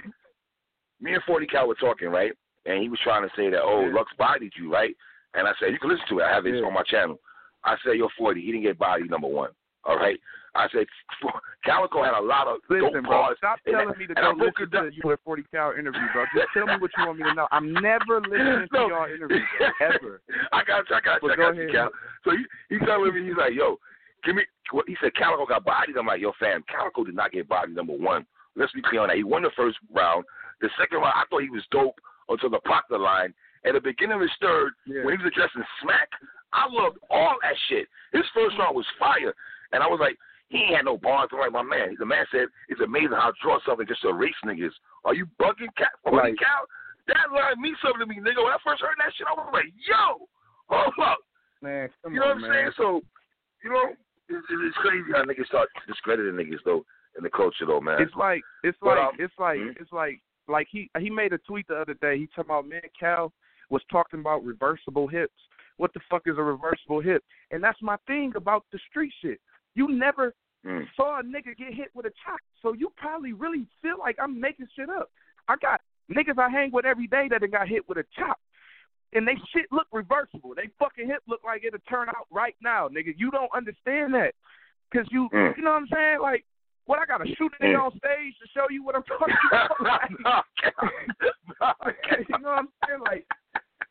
[1.01, 2.33] me and Forty Cal were talking, right?
[2.65, 3.93] And he was trying to say that, oh, Yeah.
[3.93, 4.95] Lux bodied you, right?
[5.33, 6.23] And I said, you can listen to it.
[6.23, 6.65] I have it Yeah.
[6.65, 7.19] on my channel.
[7.63, 9.51] I said, yo, Forty, he didn't get bodied, number one.
[9.85, 10.19] All right.
[10.55, 10.87] I said,
[11.65, 14.89] Calicoe had a lot of Listen, bro, stop telling that- me to go listen to
[14.93, 16.23] you at 40 Cal interview, bro.
[16.33, 17.47] Just tell me what you want me to know.
[17.51, 18.87] I'm never listening to No.
[18.87, 20.21] y'all interviews, bro, ever.
[20.53, 21.75] I got, I got, But I go got you, ahead.
[21.75, 21.89] Cal.
[22.23, 23.77] So he, he's telling me, he's like, yo,
[24.23, 24.43] give me.
[24.71, 25.95] What he said, Calicoe got bodied.
[25.97, 27.75] I'm like, yo, fam, Calicoe did not get bodied.
[27.75, 29.17] Number one, let's be clear on that.
[29.17, 30.25] He won the first round.
[30.61, 33.33] The second round, I thought he was dope until the Proctor line.
[33.65, 35.03] At the beginning of his third, Yeah.
[35.03, 36.09] when he was addressing Smack,
[36.53, 37.87] I loved all that shit.
[38.13, 38.61] His first mm-hmm.
[38.61, 39.33] round was fire,
[39.75, 40.15] and I was like,
[40.49, 41.29] he ain't had no bars.
[41.33, 41.95] I'm like, my man.
[41.99, 44.73] The man said, it's amazing how I draw something just to erase niggas.
[45.03, 46.13] Are you bugging, Cal?
[46.13, 46.37] Right.
[46.37, 46.65] Cal?
[47.07, 48.41] that line means something to me, nigga.
[48.41, 50.25] When I first heard that shit, I was like, yo,
[50.69, 51.19] hold up.
[51.61, 52.51] Man, come You know on, what I'm man.
[52.51, 52.71] saying?
[52.77, 53.01] So,
[53.63, 53.93] you know,
[54.29, 56.83] it's, it's crazy how niggas start discrediting niggas though
[57.17, 58.01] in the culture though, man.
[58.01, 59.77] It's like it's But, like um, it's like mhm.
[59.79, 62.17] it's like like he he made a tweet the other day.
[62.17, 63.31] He talking about man Cal
[63.69, 65.33] was talking about reversible hips.
[65.77, 67.23] What the fuck is a reversible hip?
[67.51, 69.39] And that's my thing about the street shit.
[69.75, 70.33] You never
[70.65, 70.87] Mm.
[70.95, 74.39] saw a nigga get hit with a chop, so you probably really feel like I'm
[74.39, 75.11] making shit up.
[75.47, 75.79] I got
[76.11, 78.39] niggas I hang with every day that done got hit with a chop.
[79.13, 80.55] And they shit look reversible.
[80.55, 83.13] They fucking hip look like it'll turn out right now, nigga.
[83.15, 84.33] You don't understand that.
[84.91, 85.55] Cause you Mm.
[85.55, 86.19] you know what I'm saying?
[86.21, 86.45] Like
[86.85, 87.85] what I gotta shoot a nigga Mm.
[87.85, 89.35] on stage to show you what I'm talking
[89.79, 90.45] about?
[91.59, 93.01] Like, you know what I'm saying?
[93.01, 93.27] Like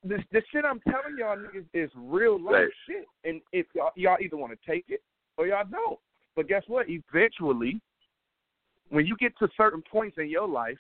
[0.03, 2.69] this the shit I'm telling y'all niggas is real life Right.
[2.87, 3.07] shit.
[3.25, 5.03] And if y'all y'all either want to take it
[5.37, 5.99] or y'all don't.
[6.37, 6.87] But guess what?
[6.89, 7.81] Eventually,
[8.91, 10.79] when you get to certain points in your life,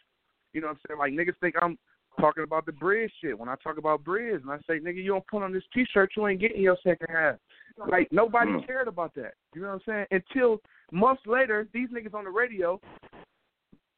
[0.52, 0.98] you know what I'm saying?
[0.98, 1.78] Like niggas think I'm
[2.20, 3.38] talking about the bridge shit.
[3.38, 5.84] When I talk about bridge and I say, nigga, you don't put on this t
[5.92, 7.36] shirt, you ain't getting your second half.
[7.76, 8.66] Like nobody Mm.
[8.66, 9.34] cared about that.
[9.54, 10.22] You know what I'm saying?
[10.22, 10.60] Until
[10.92, 12.80] months later, these niggas on the radio,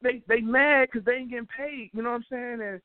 [0.02, 1.90] they they mad because they ain't getting paid.
[1.92, 2.62] You know what I'm saying?
[2.62, 2.80] And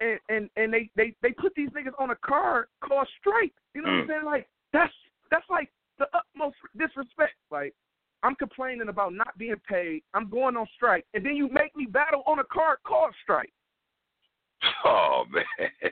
[0.00, 3.52] and and and they they they put these niggas on a card called strike.
[3.74, 4.08] You know what I'm Mm.
[4.08, 4.24] saying?
[4.24, 4.92] Like that's
[5.30, 7.34] that's like the utmost disrespect.
[7.50, 7.74] Like
[8.22, 10.02] I'm complaining about not being paid.
[10.14, 13.52] I'm going on strike, and then you make me battle on a card called strike.
[14.84, 15.44] oh man.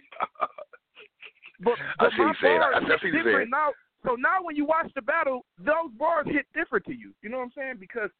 [1.64, 2.60] But, I see my saying.
[2.60, 3.24] I see you saying.
[3.24, 3.70] different now.
[4.04, 7.12] So now when you watch the battle, those bars hit different to you.
[7.22, 7.74] You know what I'm saying?
[7.78, 8.10] Because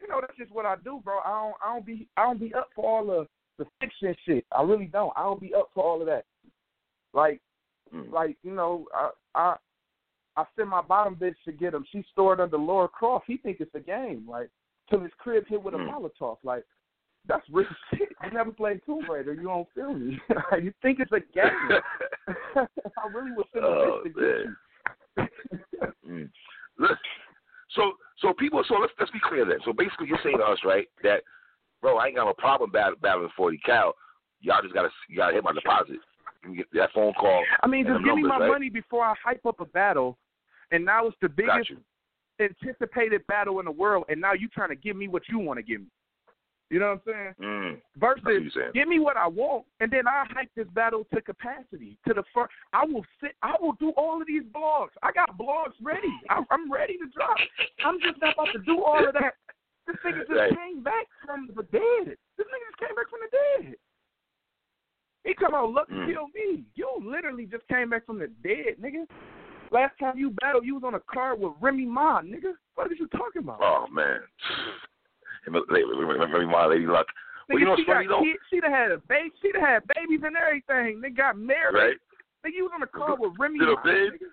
[0.00, 1.18] you know that's just what I do, bro.
[1.24, 3.28] I don't I don't be I don't be up for all the
[3.62, 4.44] the fiction shit.
[4.50, 5.12] I really don't.
[5.16, 6.24] I don't be up for all of that.
[7.14, 7.40] Like
[7.94, 8.10] Mm.
[8.10, 9.56] like you know I I
[10.36, 11.84] I send my bottom bitch to get him.
[11.92, 13.24] She's stored under Laura Croft.
[13.26, 14.26] He think it's a game.
[14.28, 14.48] Like
[14.88, 15.90] till his crib hit with a Mm.
[15.92, 16.38] Molotov.
[16.42, 16.64] Like
[17.26, 18.08] that's real shit.
[18.24, 19.34] You never played Tomb Raider.
[19.34, 20.20] You don't feel me.
[20.62, 21.80] you think it's a game.
[22.56, 24.20] I really was send a Oh, bitch to
[25.16, 26.08] get you.
[26.08, 26.30] Mm.
[26.78, 26.98] Look,
[27.74, 29.58] so so people so let's let's be clear then.
[29.64, 31.22] So basically you're saying to us, right, that
[31.80, 33.94] bro, I ain't got no problem battling forty cal.
[34.40, 35.96] Y'all just gotta you gotta hit my deposit.
[36.56, 37.44] Get that phone call.
[37.62, 38.48] I mean, just give me my right?
[38.48, 40.18] money before I hype up a battle.
[40.72, 41.70] And now it's the biggest
[42.40, 45.58] anticipated battle in the world, and now you trying to give me what you want
[45.58, 45.86] to give me.
[46.70, 47.50] You know what I'm saying?
[47.50, 47.80] Mm.
[48.00, 48.70] Versus, That's what you're saying.
[48.72, 52.22] give me what I want, and then I hype this battle to capacity, to the
[52.34, 52.50] first.
[52.72, 53.32] I will sit.
[53.42, 54.96] I will do all of these blogs.
[55.02, 56.08] I got blogs ready.
[56.30, 57.36] I, I'm ready to drop.
[57.84, 59.34] I'm just not about to do all of that.
[59.86, 60.56] This nigga just Right.
[60.56, 62.16] came back from the dead.
[62.38, 63.74] This nigga just came back from the dead.
[65.24, 66.06] He come out, look, Mm.
[66.06, 66.64] kill me.
[66.74, 69.06] You literally just came back from the dead, nigga.
[69.72, 72.52] Last time you battled, you was on a card with Remy Ma, nigga.
[72.74, 73.58] What are you talking about?
[73.62, 74.20] Oh man.
[75.48, 77.06] Remy me, let me, let me my lady luck.
[77.48, 78.20] Well, nigga, you know she got though?
[78.22, 78.38] kids.
[78.50, 79.30] She done had a baby.
[79.40, 81.00] She done had babies and everything.
[81.00, 81.74] They got married.
[81.74, 81.96] Right?
[82.46, 83.82] Nigga, you was on a card with Remy Did a Ma.
[83.82, 84.12] bid?
[84.12, 84.30] nigga.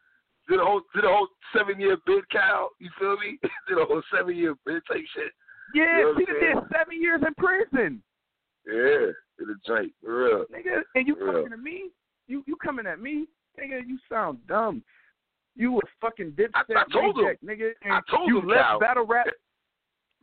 [0.50, 2.70] Did a whole did a whole seven year bid, Cal?
[2.80, 3.40] You feel me?
[3.70, 5.32] did a whole seven year bid type shit.
[5.74, 8.02] Yeah, You know she done did seven years in prison,
[8.66, 9.94] Yeah, did a joint.
[10.04, 10.46] For real.
[10.52, 10.82] nigga.
[10.96, 11.32] And you Yeah.
[11.32, 11.92] talking to me?
[12.28, 13.28] You you coming at me,
[13.60, 13.88] nigga?
[13.88, 14.84] You sound dumb.
[15.60, 17.26] You was fucking dipset I- I told him.
[17.26, 17.74] reject, nigga.
[17.84, 18.80] And I told you him, left Cal.
[18.80, 19.28] battle rap.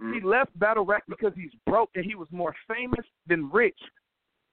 [0.01, 0.15] Mm.
[0.15, 3.79] He left battle rap because he's broke and he was more famous than rich.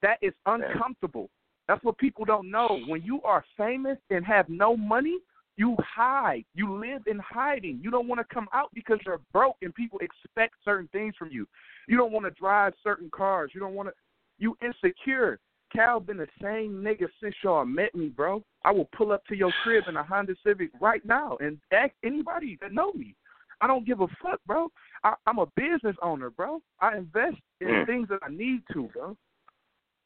[0.01, 1.29] That is uncomfortable.
[1.69, 2.81] That's what people don't know.
[2.87, 5.19] When you are famous and have no money,
[5.55, 6.43] you hide.
[6.53, 7.79] You live in hiding.
[7.81, 11.29] You don't want to come out because you're broke and people expect certain things from
[11.31, 11.47] you.
[11.87, 13.51] You don't want to drive certain cars.
[13.53, 13.93] You don't want to.
[14.39, 15.39] You insecure.
[15.73, 18.43] Cal been the same nigga since y'all met me, bro.
[18.63, 21.91] I will pull up to your crib in a Honda Civic right now and ask
[22.03, 23.15] anybody that know me.
[23.61, 24.69] I don't give a fuck, bro.
[25.03, 26.61] I, I'm a business owner, bro.
[26.79, 27.85] I invest in Mm.
[27.85, 29.17] things that I need to, bro.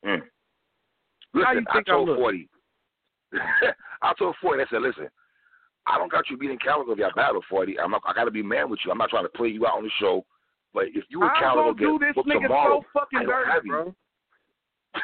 [0.05, 0.21] Mm.
[1.33, 2.17] How you Listen, I I told look?
[2.17, 2.49] forty.
[4.01, 4.63] I told forty.
[4.63, 5.09] I said, listen,
[5.85, 7.79] I don't got you beating Calicoe if y'all battle forty.
[7.79, 8.03] I'm not.
[8.05, 8.91] I got to be man with you.
[8.91, 10.25] I'm not trying to play you out on the show.
[10.73, 13.69] But if you and Calicoe gonna do get this nigga tomorrow, so fucking I dirty,
[13.69, 13.95] bro.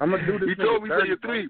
[0.00, 0.48] I'm gonna do this.
[0.48, 1.48] You told me you said you're three.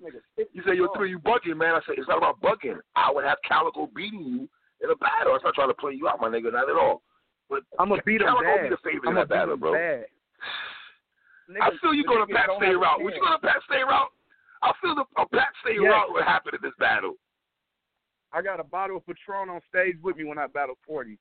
[0.52, 1.74] You say you're three, you bugging, man.
[1.74, 2.78] I said it's not about bugging.
[2.96, 4.48] I would have Calicoe beating you
[4.82, 5.34] in a battle.
[5.34, 7.02] I'm not trying to play you out, my nigga, not at all.
[7.48, 8.62] But I'm gonna beat him Calicoe bad.
[8.62, 9.72] be the favorite I'm in that battle, bro.
[9.72, 10.06] bad.
[11.62, 13.02] I feel you the go to Pat Stay route.
[13.02, 14.10] Would you go to Pat Stay route?
[14.62, 15.86] I feel the a Pat Stay Yes.
[15.90, 17.14] route would happen in this battle.
[18.32, 21.18] I got a bottle of Patron on stage with me when I battle 40.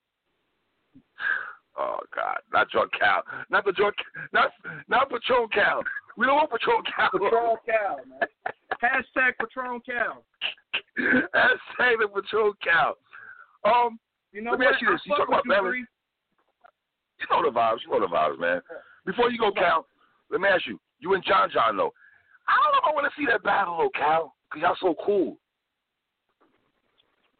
[1.79, 3.95] Oh God, not drunk Cal, not the drunk,
[4.33, 4.51] not
[4.89, 5.81] not Patron Cal.
[6.17, 7.09] We don't want Patron Cal.
[7.11, 8.27] Patron Cal, man.
[8.83, 10.23] Hashtag Patron Cal.
[11.33, 12.97] Hashtag the Patron Cal.
[13.63, 13.97] Um,
[14.33, 14.75] You know Let me what?
[14.75, 15.01] ask you this.
[15.05, 15.71] I You talk about with you, balance.
[15.71, 15.85] Bree.
[17.19, 17.77] you know the vibes.
[17.85, 18.61] You know the vibes, man.
[19.05, 19.85] Before you go, Cal,
[20.29, 21.93] let me ask you: You and John John though.
[22.47, 24.95] I don't know if I want to see that battle though, Cal, because y'all so
[25.05, 25.37] cool.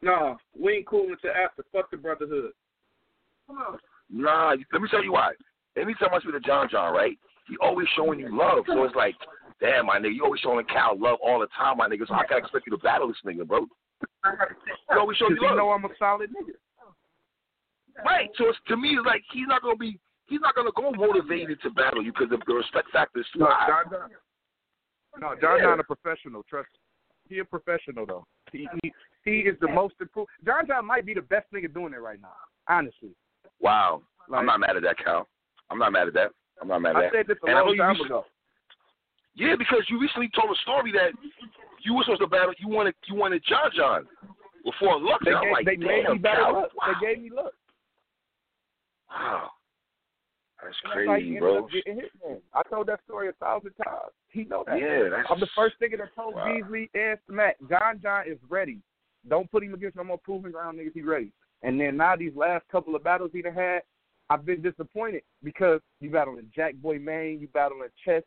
[0.02, 1.62] Nah, we ain't cool until after.
[1.72, 2.52] Fuck the brotherhood.
[3.46, 3.78] Come on.
[4.12, 5.32] Nah, let me tell you why.
[5.76, 8.64] Anytime I speak to John John, right, he always showing you love.
[8.66, 9.14] So it's like,
[9.60, 12.06] damn, my nigga, you always showing Cal love all the time, my nigga.
[12.08, 13.66] So I can't expect you to battle this nigga, bro.
[14.24, 15.56] You always show Cause you you love.
[15.56, 16.54] know I'm a solid nigga.
[18.04, 18.30] Right.
[18.36, 19.98] So it's, to me, it's like he's not gonna be.
[20.26, 23.40] He's not gonna go motivated to battle you because the, the respect factor is too
[23.40, 23.68] No, high.
[23.68, 24.10] John John.
[25.20, 25.64] No, John Yeah.
[25.64, 26.42] John a professional.
[26.48, 27.34] Trust me.
[27.36, 28.26] He a professional though.
[28.52, 28.92] He he,
[29.24, 30.30] he is the most improved.
[30.44, 32.32] John John might be the best nigga doing it right now.
[32.68, 33.10] Honestly.
[33.60, 34.02] Wow.
[34.28, 35.28] Like, I'm not mad at that, Cal.
[35.70, 36.30] I'm not mad at that.
[36.60, 37.12] I'm not mad at I that.
[37.14, 38.24] said this a And I long time ago.
[39.34, 41.12] Yeah, because you recently told a story that
[41.82, 42.52] you were supposed to battle.
[42.58, 44.06] You wanted you wanted John John
[44.64, 45.24] before Lux.
[45.24, 46.52] They and I'm gave, like, they made me better Cal.
[46.62, 46.70] look.
[46.76, 46.92] Wow.
[47.00, 47.54] They gave me look.
[49.10, 49.50] wow.
[50.62, 51.58] That's And that's how he crazy, ended bro.
[51.64, 52.38] up getting hit, man.
[52.52, 54.12] I told that story a thousand times.
[54.28, 54.78] He know that.
[54.78, 55.28] Yeah, that's.
[55.30, 56.52] I'm the first nigga that told Wow.
[56.52, 58.78] Beasley and Smack, John John is ready.
[59.28, 60.92] Don't put him against no more proving ground niggas.
[60.92, 61.32] He ready.
[61.62, 63.80] And then now these last couple of battles he done had,
[64.30, 68.22] I've been disappointed because you battling Jack Boy Maine, you battling Chess.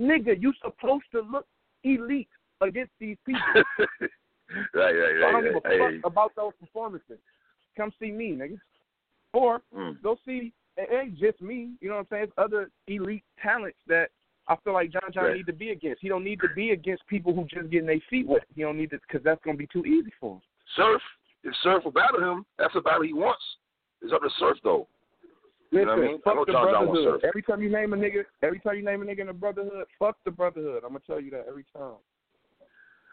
[0.00, 1.46] Nigga, you supposed to look
[1.84, 2.28] elite
[2.60, 3.44] against these people.
[4.74, 6.00] right, right, So I don't give a right.
[6.02, 7.18] fuck about those performances.
[7.76, 8.58] Come see me, nigga.
[9.32, 10.00] Or Mm.
[10.02, 12.24] go see it ain't just me, you know what I'm saying?
[12.24, 14.10] It's other elite talents that
[14.48, 15.36] I feel like John John Right.
[15.36, 16.02] need to be against.
[16.02, 18.44] He don't need to be against people who just getting their feet wet.
[18.54, 20.42] He don't need to because that's gonna be too easy for him.
[20.74, 21.02] Surf.
[21.44, 23.42] If Surf will battle him, that's a battle he wants.
[24.02, 24.88] It's up to Surf though.
[25.70, 26.20] You know what I Listen, mean?
[26.24, 27.24] I fuck the John John brotherhood.
[27.24, 29.86] Every time you name a nigga, every time you name a nigga in the brotherhood,
[29.98, 30.82] fuck the brotherhood.
[30.84, 32.00] I'm gonna tell you that every time.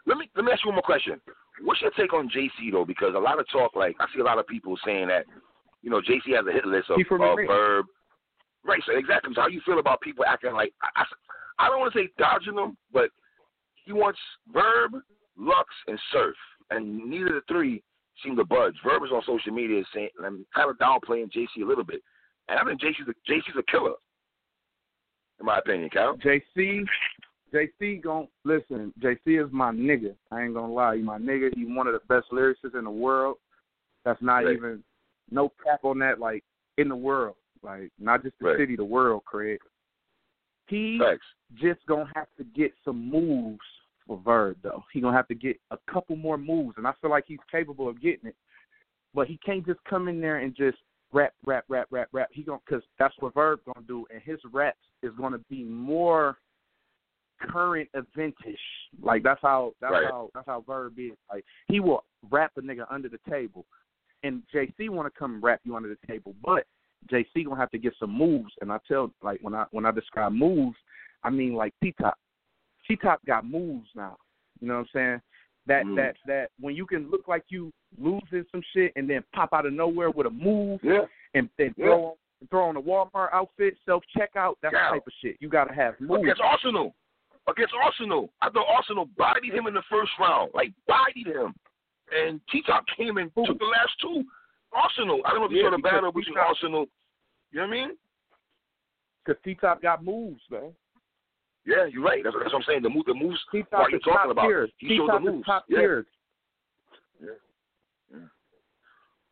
[0.06, 1.20] Let me let me ask you one more question.
[1.64, 2.84] What's your take on JC though?
[2.84, 5.26] Because a lot of talk, like I see a lot of people saying that,
[5.82, 7.86] you know, JC has a hit list of Verb.
[8.64, 8.82] Right.
[8.86, 9.32] So exactly.
[9.34, 12.08] So how you feel about people acting like I, I, I don't want to say
[12.18, 13.10] dodging them, but
[13.84, 14.20] he wants
[14.52, 14.92] Verb,
[15.36, 16.36] Lux, and Surf,
[16.70, 17.82] and neither of the three
[18.24, 18.74] seem to budge.
[18.84, 22.02] Verb is on social media saying I'm kind of downplaying JC a little bit,
[22.48, 23.94] and I think JC's a, JC's a killer,
[25.40, 26.16] in my opinion, Cal.
[26.16, 26.84] JC,
[27.52, 28.92] JC gon' listen.
[29.00, 30.14] JC is my nigga.
[30.30, 31.50] I ain't gonna lie, he my nigga.
[31.54, 33.36] He one of the best lyricists in the world.
[34.04, 34.56] That's not Right.
[34.56, 34.82] even
[35.30, 36.18] no cap on that.
[36.18, 36.44] Like
[36.78, 38.58] in the world, like not just the Right.
[38.58, 39.24] city, the world.
[39.24, 39.60] Craig.
[40.68, 41.26] He Facts.
[41.54, 43.60] just gonna have to get some moves
[44.12, 44.84] for Verb though.
[44.92, 47.88] He gonna have to get a couple more moves, and I feel like he's capable
[47.88, 48.36] of getting it.
[49.14, 50.78] But he can't just come in there and just
[51.12, 52.28] rap, rap, rap, rap, rap.
[52.32, 56.38] He gonna because that's what Verb gonna do, and his raps is gonna be more
[57.40, 58.56] current eventish.
[59.02, 60.04] Like that's how that's Right.
[60.04, 61.16] how that's how Verb is.
[61.30, 63.64] Like he will rap a nigga under the table,
[64.22, 66.66] and JC want to come rap you under the table, but
[67.08, 68.52] JC gonna have to get some moves.
[68.60, 70.76] And I tell like when I when I describe moves,
[71.22, 72.18] I mean like T Top.
[72.92, 74.16] T Top got moves now.
[74.60, 75.20] You know what I'm saying?
[75.66, 75.96] That Mm.
[75.96, 79.66] that that when you can look like you losing some shit and then pop out
[79.66, 81.06] of nowhere with a move Yeah.
[81.34, 81.86] and then Yeah.
[81.86, 82.16] throw on
[82.50, 84.90] throw on a Walmart outfit, self checkout, that's Yeah.
[84.90, 85.36] type of shit.
[85.40, 86.22] You gotta have moves.
[86.24, 86.94] Against Arsenal.
[87.46, 88.32] Against Arsenal.
[88.40, 90.52] I thought Arsenal bodied him in the first round.
[90.52, 91.54] Like, bodied him.
[92.10, 94.24] And T Top came and took the last two.
[94.72, 95.22] Arsenal.
[95.24, 96.86] I don't know if you Yeah, saw the battle between Arsenal.
[97.52, 97.98] You know what I mean?
[99.24, 100.74] Because T Top got moves, man.
[101.64, 102.22] Yeah, you're right.
[102.24, 102.82] That's, that's what I'm saying.
[102.82, 103.38] The move, the moves.
[103.52, 104.50] T What Top you is talking about?
[104.78, 105.46] He T showed the Top moves.
[105.46, 105.78] top Yeah.
[105.78, 106.06] tier.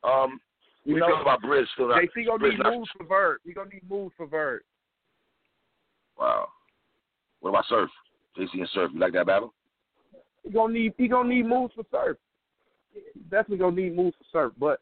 [0.02, 0.40] Um,
[0.84, 1.66] You you know, feel about Briz?
[1.74, 3.40] Still not, JC gonna Briz need not- moves for Verb.
[3.44, 4.62] He gonna need moves for Verb.
[6.18, 6.48] Wow.
[7.40, 7.90] What about Surf?
[8.36, 8.90] JC and Surf.
[8.94, 9.52] You like that battle?
[10.42, 12.16] He gonna need he gonna need moves for Surf.
[12.94, 14.80] He definitely gonna need moves for Surf, but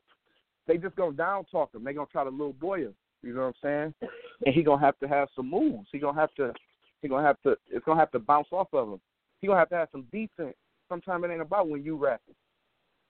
[0.66, 1.82] they just gonna down talk him.
[1.82, 2.94] They gonna try to little boy him.
[3.22, 4.10] You know what I'm saying?
[4.46, 5.88] And he gonna have to have some moves.
[5.90, 6.54] He gonna have to
[7.02, 9.00] he gonna have to it's gonna have to bounce off of him.
[9.40, 10.56] He gonna have to have some defense.
[10.88, 12.34] Sometimes it ain't about when you rapping.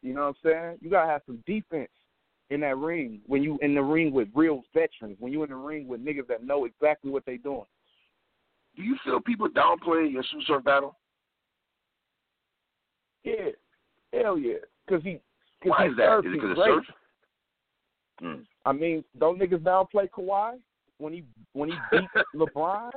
[0.02, 0.78] You know what I'm saying?
[0.80, 1.90] You gotta have some defense
[2.50, 5.16] in that ring when you in the ring with real veterans.
[5.18, 7.66] When you in the ring with niggas that know exactly what they doing.
[8.76, 10.96] Do you feel people downplay your Surf battle?
[13.24, 13.50] Yeah,
[14.12, 14.58] hell yeah.
[14.88, 15.20] Cause he,
[15.62, 16.18] cause Why he is that?
[16.18, 16.56] It because of.
[16.56, 16.84] Surf?
[18.20, 18.42] Hmm.
[18.64, 20.58] I mean, don't niggas downplay Kawhi
[20.98, 22.90] when he when he beat LeBron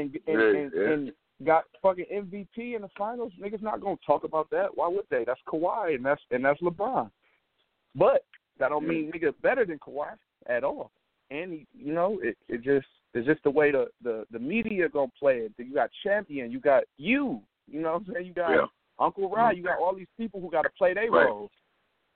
[0.00, 0.92] and and, Yeah, and, yeah.
[0.92, 1.12] and
[1.44, 3.32] got fucking MVP in the finals?
[3.40, 4.68] Niggas not gonna talk about that.
[4.74, 5.24] Why would they?
[5.24, 7.10] That's Kawhi and that's and that's LeBron.
[7.94, 8.24] But
[8.58, 10.14] that don't mean nigga better than Kawhi
[10.46, 10.90] at all.
[11.30, 14.88] And he, you know, it it just it's just the way the the the media
[14.88, 15.52] gonna play it.
[15.58, 17.40] You got champion, you got you.
[17.66, 18.26] You know what I'm saying?
[18.26, 18.66] You got Yeah.
[18.98, 19.66] Uncle Rod, you mm-hmm.
[19.66, 21.26] got all these people who got to play their Right.
[21.26, 21.50] roles.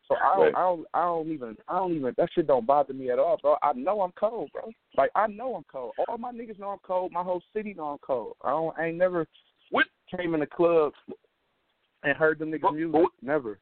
[0.08, 0.54] So I don't, Right.
[0.56, 2.14] I don't, I don't even, I don't even.
[2.16, 3.56] That shit don't bother me at all, bro.
[3.62, 4.70] I know I'm cold, bro.
[4.96, 5.92] Like I know I'm cold.
[6.08, 7.12] All my niggas know I'm cold.
[7.12, 8.34] My whole city know I'm cold.
[8.42, 9.26] I don't, I ain't never
[9.70, 10.92] What- came in the club
[12.04, 12.92] and heard them niggas But- music.
[12.92, 13.58] but- never.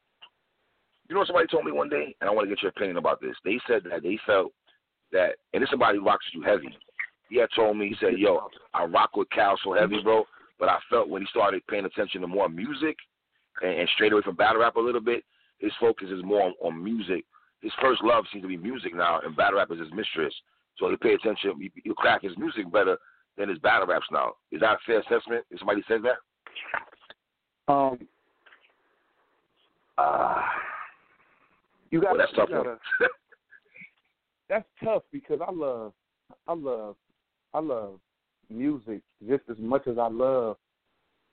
[1.09, 2.97] You know what somebody told me one day, and I want to get your opinion
[2.97, 3.35] about this.
[3.45, 4.51] They said that they felt
[5.13, 6.67] that, and this somebody who rocks you heavy.
[7.29, 10.25] He had told me, he said, "Yo, I rock with Cal so heavy, bro,
[10.59, 12.97] but I felt when he started paying attention to more music
[13.61, 15.23] and, and straight away from battle rap a little bit,
[15.59, 17.25] his focus is more on, on music.
[17.61, 20.33] His first love seems to be music now, and battle rap is his mistress.
[20.77, 21.53] So he pay attention.
[21.59, 22.97] He, he'll crack his music better
[23.37, 24.33] than his battle raps now.
[24.51, 25.45] Is that a fair assessment?
[25.57, 27.73] Somebody says that?
[27.73, 27.99] Um.
[29.97, 30.41] Uh,
[31.89, 32.49] you got Well, that's tough.
[32.49, 32.77] Gotta,
[34.49, 35.93] that's tough because I love,
[36.47, 36.95] I love,
[37.53, 37.99] I love
[38.49, 40.57] music just as much as I love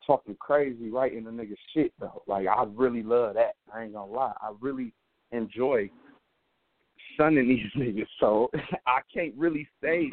[0.07, 2.23] talking crazy, writing a nigga shit though.
[2.27, 3.55] Like I really love that.
[3.73, 4.35] I ain't gonna lie.
[4.41, 4.93] I really
[5.33, 5.91] enjoy
[7.17, 8.07] sunning these niggas.
[8.21, 8.51] So
[8.87, 10.11] I can't really say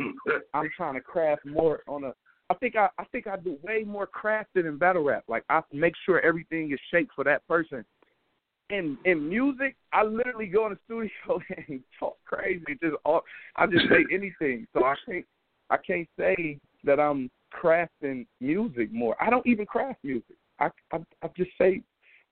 [0.54, 2.14] I'm trying to craft more on a.
[2.50, 5.24] I think I I think I do way more crafting in battle rap.
[5.28, 7.86] Like I make sure everything is shaped for that person.
[8.70, 12.64] In in music, I literally go in the studio and talk crazy.
[12.82, 13.22] Just all,
[13.56, 14.68] I just say anything.
[14.74, 15.26] So I can't
[15.70, 19.16] I can't say that I'm crafting music more.
[19.22, 20.36] I don't even craft music.
[20.60, 21.82] I I, I just say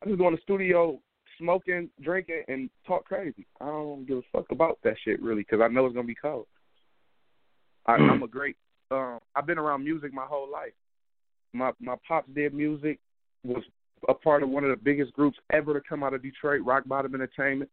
[0.01, 0.99] I just go in the studio
[1.37, 3.45] smoking, drinking, and talk crazy.
[3.61, 6.15] I don't give a fuck about that shit really because I know it's gonna be
[6.15, 6.47] cold.
[7.85, 8.55] I, I'm a great.
[8.91, 10.73] Um, I've been around music my whole life.
[11.53, 12.99] My my pops did music,
[13.43, 13.63] was
[14.07, 16.83] a part of one of the biggest groups ever to come out of Detroit, Rock
[16.85, 17.69] Bottom Entertainment.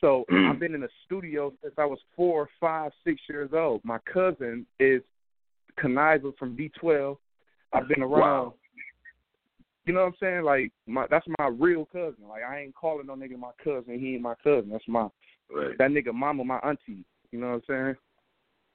[0.00, 3.82] So I've been in the studio since I was four, five, six years old.
[3.84, 5.02] My cousin is
[5.80, 7.16] Kuniva from D12.
[7.72, 8.10] I've been around.
[8.46, 8.54] Wow.
[9.84, 10.42] You know what I'm saying?
[10.42, 12.28] Like my that's my real cousin.
[12.28, 13.98] Like I ain't calling no nigga my cousin.
[13.98, 14.70] He ain't my cousin.
[14.70, 15.08] That's my
[15.48, 15.78] Right.
[15.78, 17.04] that nigga mama, my auntie.
[17.30, 17.94] You know what I'm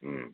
[0.02, 0.12] saying?
[0.12, 0.34] Mm,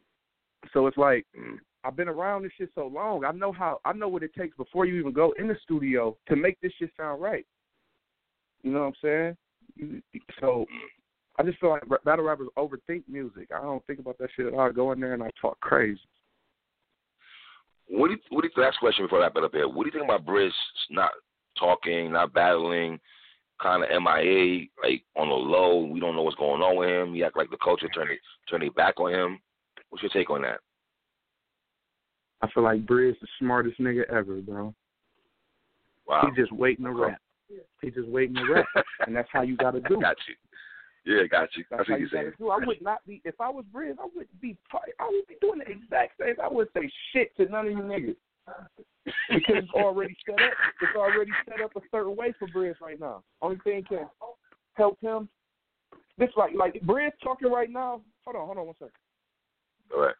[0.71, 1.57] So it's like mm.
[1.83, 3.25] I've been around this shit so long.
[3.25, 6.15] I know how I know what it takes before you even go in the studio
[6.27, 7.45] to make this shit sound right.
[8.61, 9.35] You know what I'm
[9.79, 10.01] saying?
[10.39, 10.65] So
[11.39, 13.49] I just feel like battle rappers overthink music.
[13.55, 14.59] I don't think about that shit at all.
[14.61, 15.99] I go in there and I talk crazy.
[17.89, 19.67] What do you, what do you, last question before I wrap it up here?
[19.67, 20.51] What do you think about Briz
[20.89, 21.11] not
[21.57, 22.99] talking, not battling,
[23.61, 25.85] kind of MIA, like on the low?
[25.85, 27.13] We don't know what's going on with him.
[27.13, 28.09] He act like the culture turned
[28.49, 29.39] turned it back on him.
[29.89, 30.59] What's your take on that?
[32.41, 34.73] I feel like Briz the smartest nigga ever, bro.
[36.07, 36.29] Wow.
[36.29, 37.19] He just waiting to rap.
[37.81, 38.65] He just waiting to rap,
[39.05, 39.95] and that's how you got to do.
[39.95, 40.01] it.
[40.01, 40.35] got you.
[41.07, 41.63] Yeah, got you.
[41.71, 42.33] That's how what you you're saying.
[42.37, 42.49] do.
[42.49, 43.95] I would not be if I was Briz.
[43.97, 44.57] I wouldn't be.
[44.69, 46.35] part- I would be doing the exact same.
[46.43, 48.15] I wouldn't say shit to none of you niggas
[49.29, 50.51] because it's already set up.
[50.81, 53.23] It's already set up a certain way for Briz right now.
[53.41, 54.09] Only thing can
[54.73, 55.29] help him.
[56.17, 58.01] This like like Briz talking right now.
[58.25, 58.91] Hold on, hold on one second.
[59.95, 60.15] All right.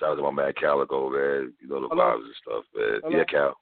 [0.00, 1.52] Shout out to my man Calicoe, man.
[1.60, 2.02] You know the Hello?
[2.02, 3.00] vibes and stuff, man.
[3.04, 3.18] Hello?
[3.18, 3.56] Yeah, Cal.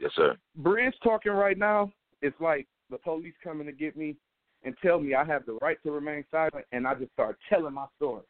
[0.00, 0.36] Yes, sir.
[0.62, 1.90] Briz talking right now.
[2.22, 4.14] It's like the police coming to get me
[4.64, 7.74] and tell me I have the right to remain silent, and I just start telling
[7.74, 8.22] my story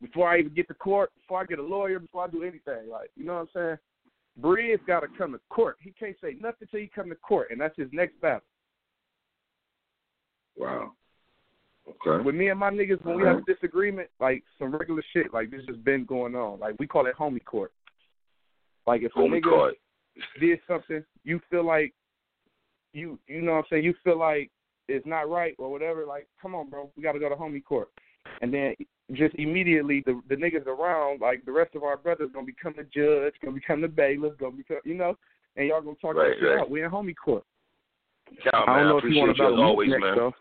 [0.00, 2.90] before I even get to court, before I get a lawyer, before I do anything.
[2.90, 3.78] Like, you know what I'm saying?
[4.40, 5.76] Briz got to come to court.
[5.80, 8.42] He can't say nothing till he come to court, and that's his next battle.
[10.56, 10.92] Wow.
[11.88, 12.22] Okay.
[12.22, 15.50] With me and my niggas, when we have a disagreement, like some regular shit, like
[15.50, 16.58] this has been going on.
[16.58, 17.72] Like we call it homie court.
[18.86, 19.74] Like if a Homie nigga card.
[20.40, 21.92] did something, you feel like
[22.92, 24.50] you you know what I'm saying, you feel like
[24.88, 27.88] it's not right or whatever, like, come on, bro, we gotta go to homie court.
[28.40, 28.74] And then
[29.12, 32.84] just immediately the the niggas around, like the rest of our brothers gonna become the
[32.84, 35.16] judge, gonna become the bailiff, gonna become you know,
[35.56, 36.60] and y'all gonna talk Right, that shit right.
[36.60, 36.70] out.
[36.70, 37.44] We in homie court.
[38.42, 40.16] Cal, I man, don't know I if you want you to battle always, next man.
[40.16, 40.32] though.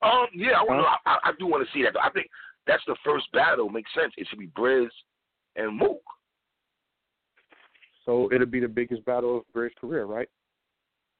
[0.00, 0.96] Um, yeah, I, wanna, Huh?
[1.24, 1.94] I, I do want to see that.
[1.94, 2.00] Though.
[2.00, 2.28] I think
[2.68, 3.68] that's the first battle.
[3.68, 4.12] Makes sense.
[4.16, 4.88] It should be Briz
[5.56, 6.00] and Mook.
[8.06, 10.28] So it'll be the biggest battle of Bridge career, right?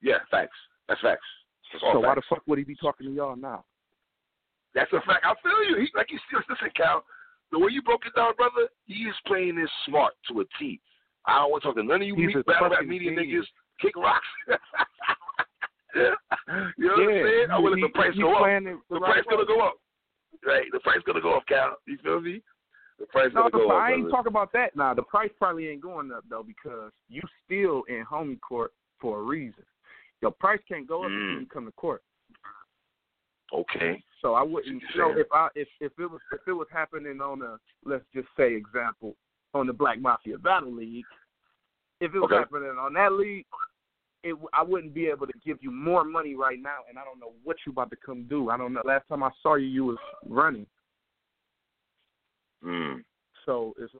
[0.00, 0.56] Yeah, facts.
[0.88, 1.24] That's facts.
[1.80, 3.64] So why the fuck would he be talking to y'all now?
[4.74, 5.24] That's a fact.
[5.24, 5.82] I feel you.
[5.82, 7.04] He, like you still listen, Cal.
[7.50, 10.80] The way you broke it down, brother, he is playing this smart to a T.
[11.26, 13.44] I don't want to talk to none of you meat battle rap media niggas.
[13.80, 14.26] Kick rocks.
[15.94, 17.50] you know what I'm saying?
[17.50, 18.42] I will let the price go up.
[18.42, 19.74] The the right price gonna go up.
[20.44, 21.76] Right, the price gonna go up, Cal.
[21.86, 22.42] You feel me?
[22.98, 23.82] The price No, gonna go up.
[23.82, 24.16] I ain't brother.
[24.16, 24.76] talking about that.
[24.76, 29.20] Now the price probably ain't going up though because you still in homie court for
[29.20, 29.64] a reason.
[30.28, 31.28] Your price can't go up Mm.
[31.28, 32.02] until you come to court.
[33.50, 34.04] Okay.
[34.20, 37.22] So I wouldn't you know if I if if it was if it was happening
[37.22, 39.16] on a let's just say example
[39.54, 41.06] on the Black Mafia Battle League,
[42.02, 42.40] if it was Okay.
[42.40, 43.46] happening on that league,
[44.22, 47.18] it, I wouldn't be able to give you more money right now, and I don't
[47.18, 48.50] know what you about to come do.
[48.50, 48.82] I don't know.
[48.84, 50.66] Last time I saw you, you was running.
[52.62, 53.02] Mm.
[53.46, 53.94] So it's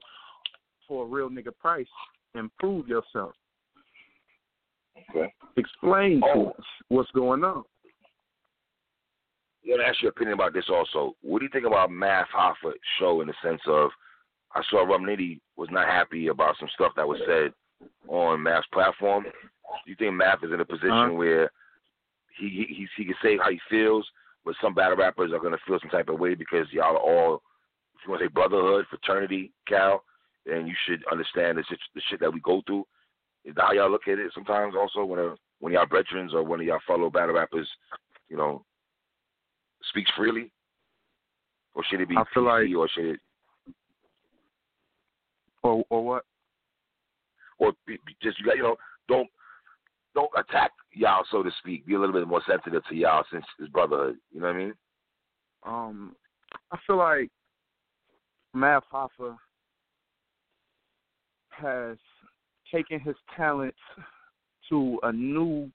[0.86, 1.88] for a real nigga price.
[2.34, 3.34] Improve yourself.
[5.10, 5.32] Okay.
[5.56, 6.34] Explain Oh.
[6.34, 7.64] to us what's going on.
[9.64, 11.14] I want to ask your opinion about this also.
[11.20, 13.90] What do you think about Math Hoffa show in the sense of
[14.54, 17.52] I saw Rum Nitty was not happy about some stuff that was said
[18.08, 19.24] on Math's platform.
[19.24, 19.30] Do
[19.90, 21.12] you think Math is in a position Uh-huh.
[21.12, 21.50] where
[22.38, 24.10] he he he, he can say how he feels,
[24.44, 27.42] but some battle rappers are gonna feel some type of way because y'all are all
[27.96, 30.02] if you want to say brotherhood, fraternity, Cal,
[30.46, 32.86] and you should understand the shit, the shit that we go through.
[33.44, 36.42] Is that how y'all look at it sometimes also when a, when y'all veterans or
[36.42, 37.68] one of y'all fellow battle rappers,
[38.28, 38.64] you know,
[39.88, 40.50] speaks freely?
[41.74, 43.20] Or should it be I feel PC like- or should it
[45.62, 46.24] Or or what?
[47.58, 48.76] or be, be just you got you know
[49.08, 49.28] don't
[50.14, 51.86] don't attack y'all so to speak.
[51.86, 54.16] Be a little bit more sensitive to y'all since it's brotherhood.
[54.32, 54.74] You know what I mean?
[55.66, 56.16] Um,
[56.72, 57.30] I feel like
[58.54, 59.36] Math Hoffa
[61.50, 61.98] has
[62.72, 63.78] taken his talents
[64.68, 65.70] to a new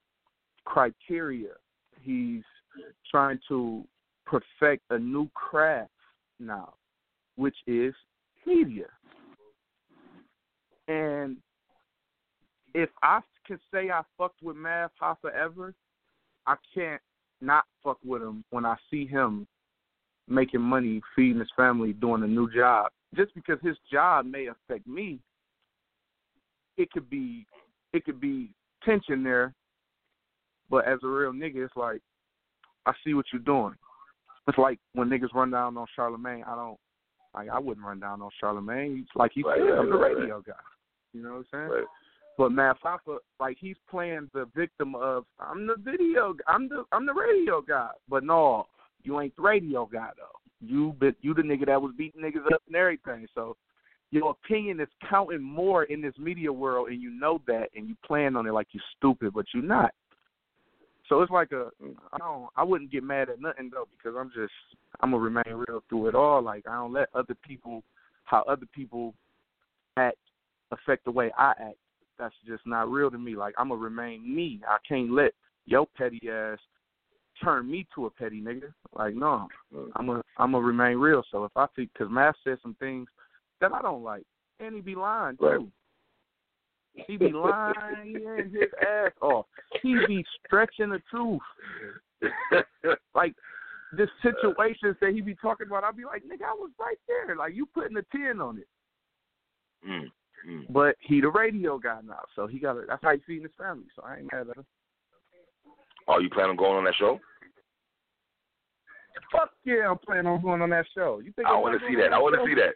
[0.66, 1.54] criteria.
[2.02, 2.44] He's
[3.10, 3.84] trying to
[4.26, 5.92] perfect a new craft
[6.40, 6.74] now,
[7.36, 7.94] which is
[8.46, 8.88] media.
[10.88, 11.38] And
[12.74, 15.74] if I can say I fucked with Math Hoffa ever,
[16.46, 17.02] I can't
[17.42, 19.48] not fuck with him when I see him
[20.28, 22.92] making money, feeding his family, doing a new job.
[23.16, 25.20] Just because his job may affect me,
[26.78, 27.46] it could be
[27.94, 28.50] it could be
[28.84, 29.54] tension there.
[30.70, 32.02] But as a real nigga, it's like
[32.86, 33.76] I see what you're doing.
[34.48, 36.78] It's like when niggas run down on Charlemagne, I don't
[37.34, 38.98] like I wouldn't run down on Charlemagne.
[38.98, 40.54] He's like he Right, said, right, I'm the right, radio guy.
[41.14, 41.86] You know what I'm saying?
[42.38, 47.06] But Math Hoffa, like he's playing the victim of I'm the video, I'm the I'm
[47.06, 47.90] the radio guy.
[48.10, 48.66] But no,
[49.04, 50.40] you ain't the radio guy though.
[50.60, 53.28] You but you the nigga that was beating niggas up and everything.
[53.36, 53.56] So
[54.14, 57.96] your opinion is counting more in this media world, and you know that, and you
[58.06, 59.92] plan on it like you're stupid, but you're not.
[61.10, 61.70] So it's like a
[62.14, 64.54] I don't I wouldn't get mad at nothing though because I'm just
[65.02, 66.42] I'm gonna remain real through it all.
[66.42, 67.84] Like I don't let other people
[68.24, 69.14] how other people
[69.98, 70.18] act
[70.72, 71.78] affect the way I act
[72.18, 73.36] that's just not real to me.
[73.36, 74.62] Like I'm gonna remain me.
[74.68, 75.34] I can't let
[75.66, 76.60] your petty ass
[77.44, 78.72] turn me to a petty nigga.
[78.96, 79.48] Like no,
[79.96, 81.24] I'm a I'm gonna remain real.
[81.32, 83.08] So if I think because Math said some things
[83.62, 84.24] that I don't like,
[84.60, 85.46] and he be lying too.
[85.46, 85.68] Right.
[87.08, 88.20] He be lying
[88.52, 89.46] his ass off.
[89.82, 91.42] He be stretching the truth.
[93.16, 93.34] Like
[93.96, 97.36] the situations that he be talking about, I'll be like, nigga, I was right there.
[97.36, 98.68] Like you putting a ten on it.
[99.88, 100.06] mm,
[100.50, 100.66] mm.
[100.70, 103.86] But he the radio guy now, so he got That's how he feeding his family.
[103.96, 104.66] So I ain't mad at him.
[106.08, 107.20] Are you planning on going on that show?
[109.32, 111.22] Fuck yeah, I'm planning on going on that show.
[111.24, 112.14] You think I want to see that.
[112.14, 112.76] I want to see that.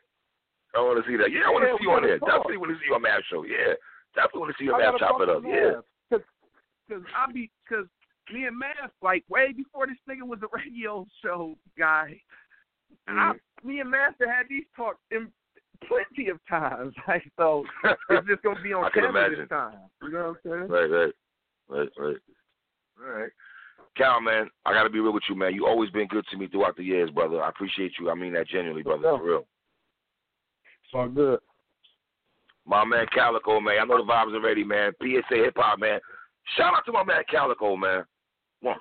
[0.76, 1.32] I want to see that.
[1.32, 2.20] Yeah, I want to Yeah, see you on there.
[2.20, 2.44] talk.
[2.44, 3.44] Definitely want to see you on Math show.
[3.44, 3.74] Yeah,
[4.16, 5.42] definitely want to see you on I Math chop it up.
[5.46, 5.82] Yeah.
[6.12, 6.26] Cause,
[6.90, 7.88] cause I be, cause
[8.32, 12.20] me and Math, like way before this nigga was a radio show guy,
[13.08, 13.66] I, mm.
[13.66, 15.32] me and Master had these talks in
[15.88, 16.94] plenty of times.
[17.08, 17.64] Like so,
[18.10, 19.80] it's just gonna be on camera this time.
[20.02, 20.68] You know what I'm saying?
[20.70, 21.14] Right, right,
[21.70, 22.18] right, right.
[23.00, 23.32] All right.
[23.96, 25.56] Cal, man, I got to be real with you, man.
[25.56, 27.42] You always been good to me throughout the years, brother.
[27.42, 28.12] I appreciate you.
[28.12, 29.02] I mean that genuinely, brother.
[29.02, 29.48] For real.
[30.88, 31.40] It's all good.
[32.66, 33.80] My man Calicoe, man.
[33.82, 34.94] I know the vibes already, man.
[35.02, 36.00] PSA Hip Hop, man.
[36.56, 38.06] Shout out to my man Calicoe, man.
[38.62, 38.78] One.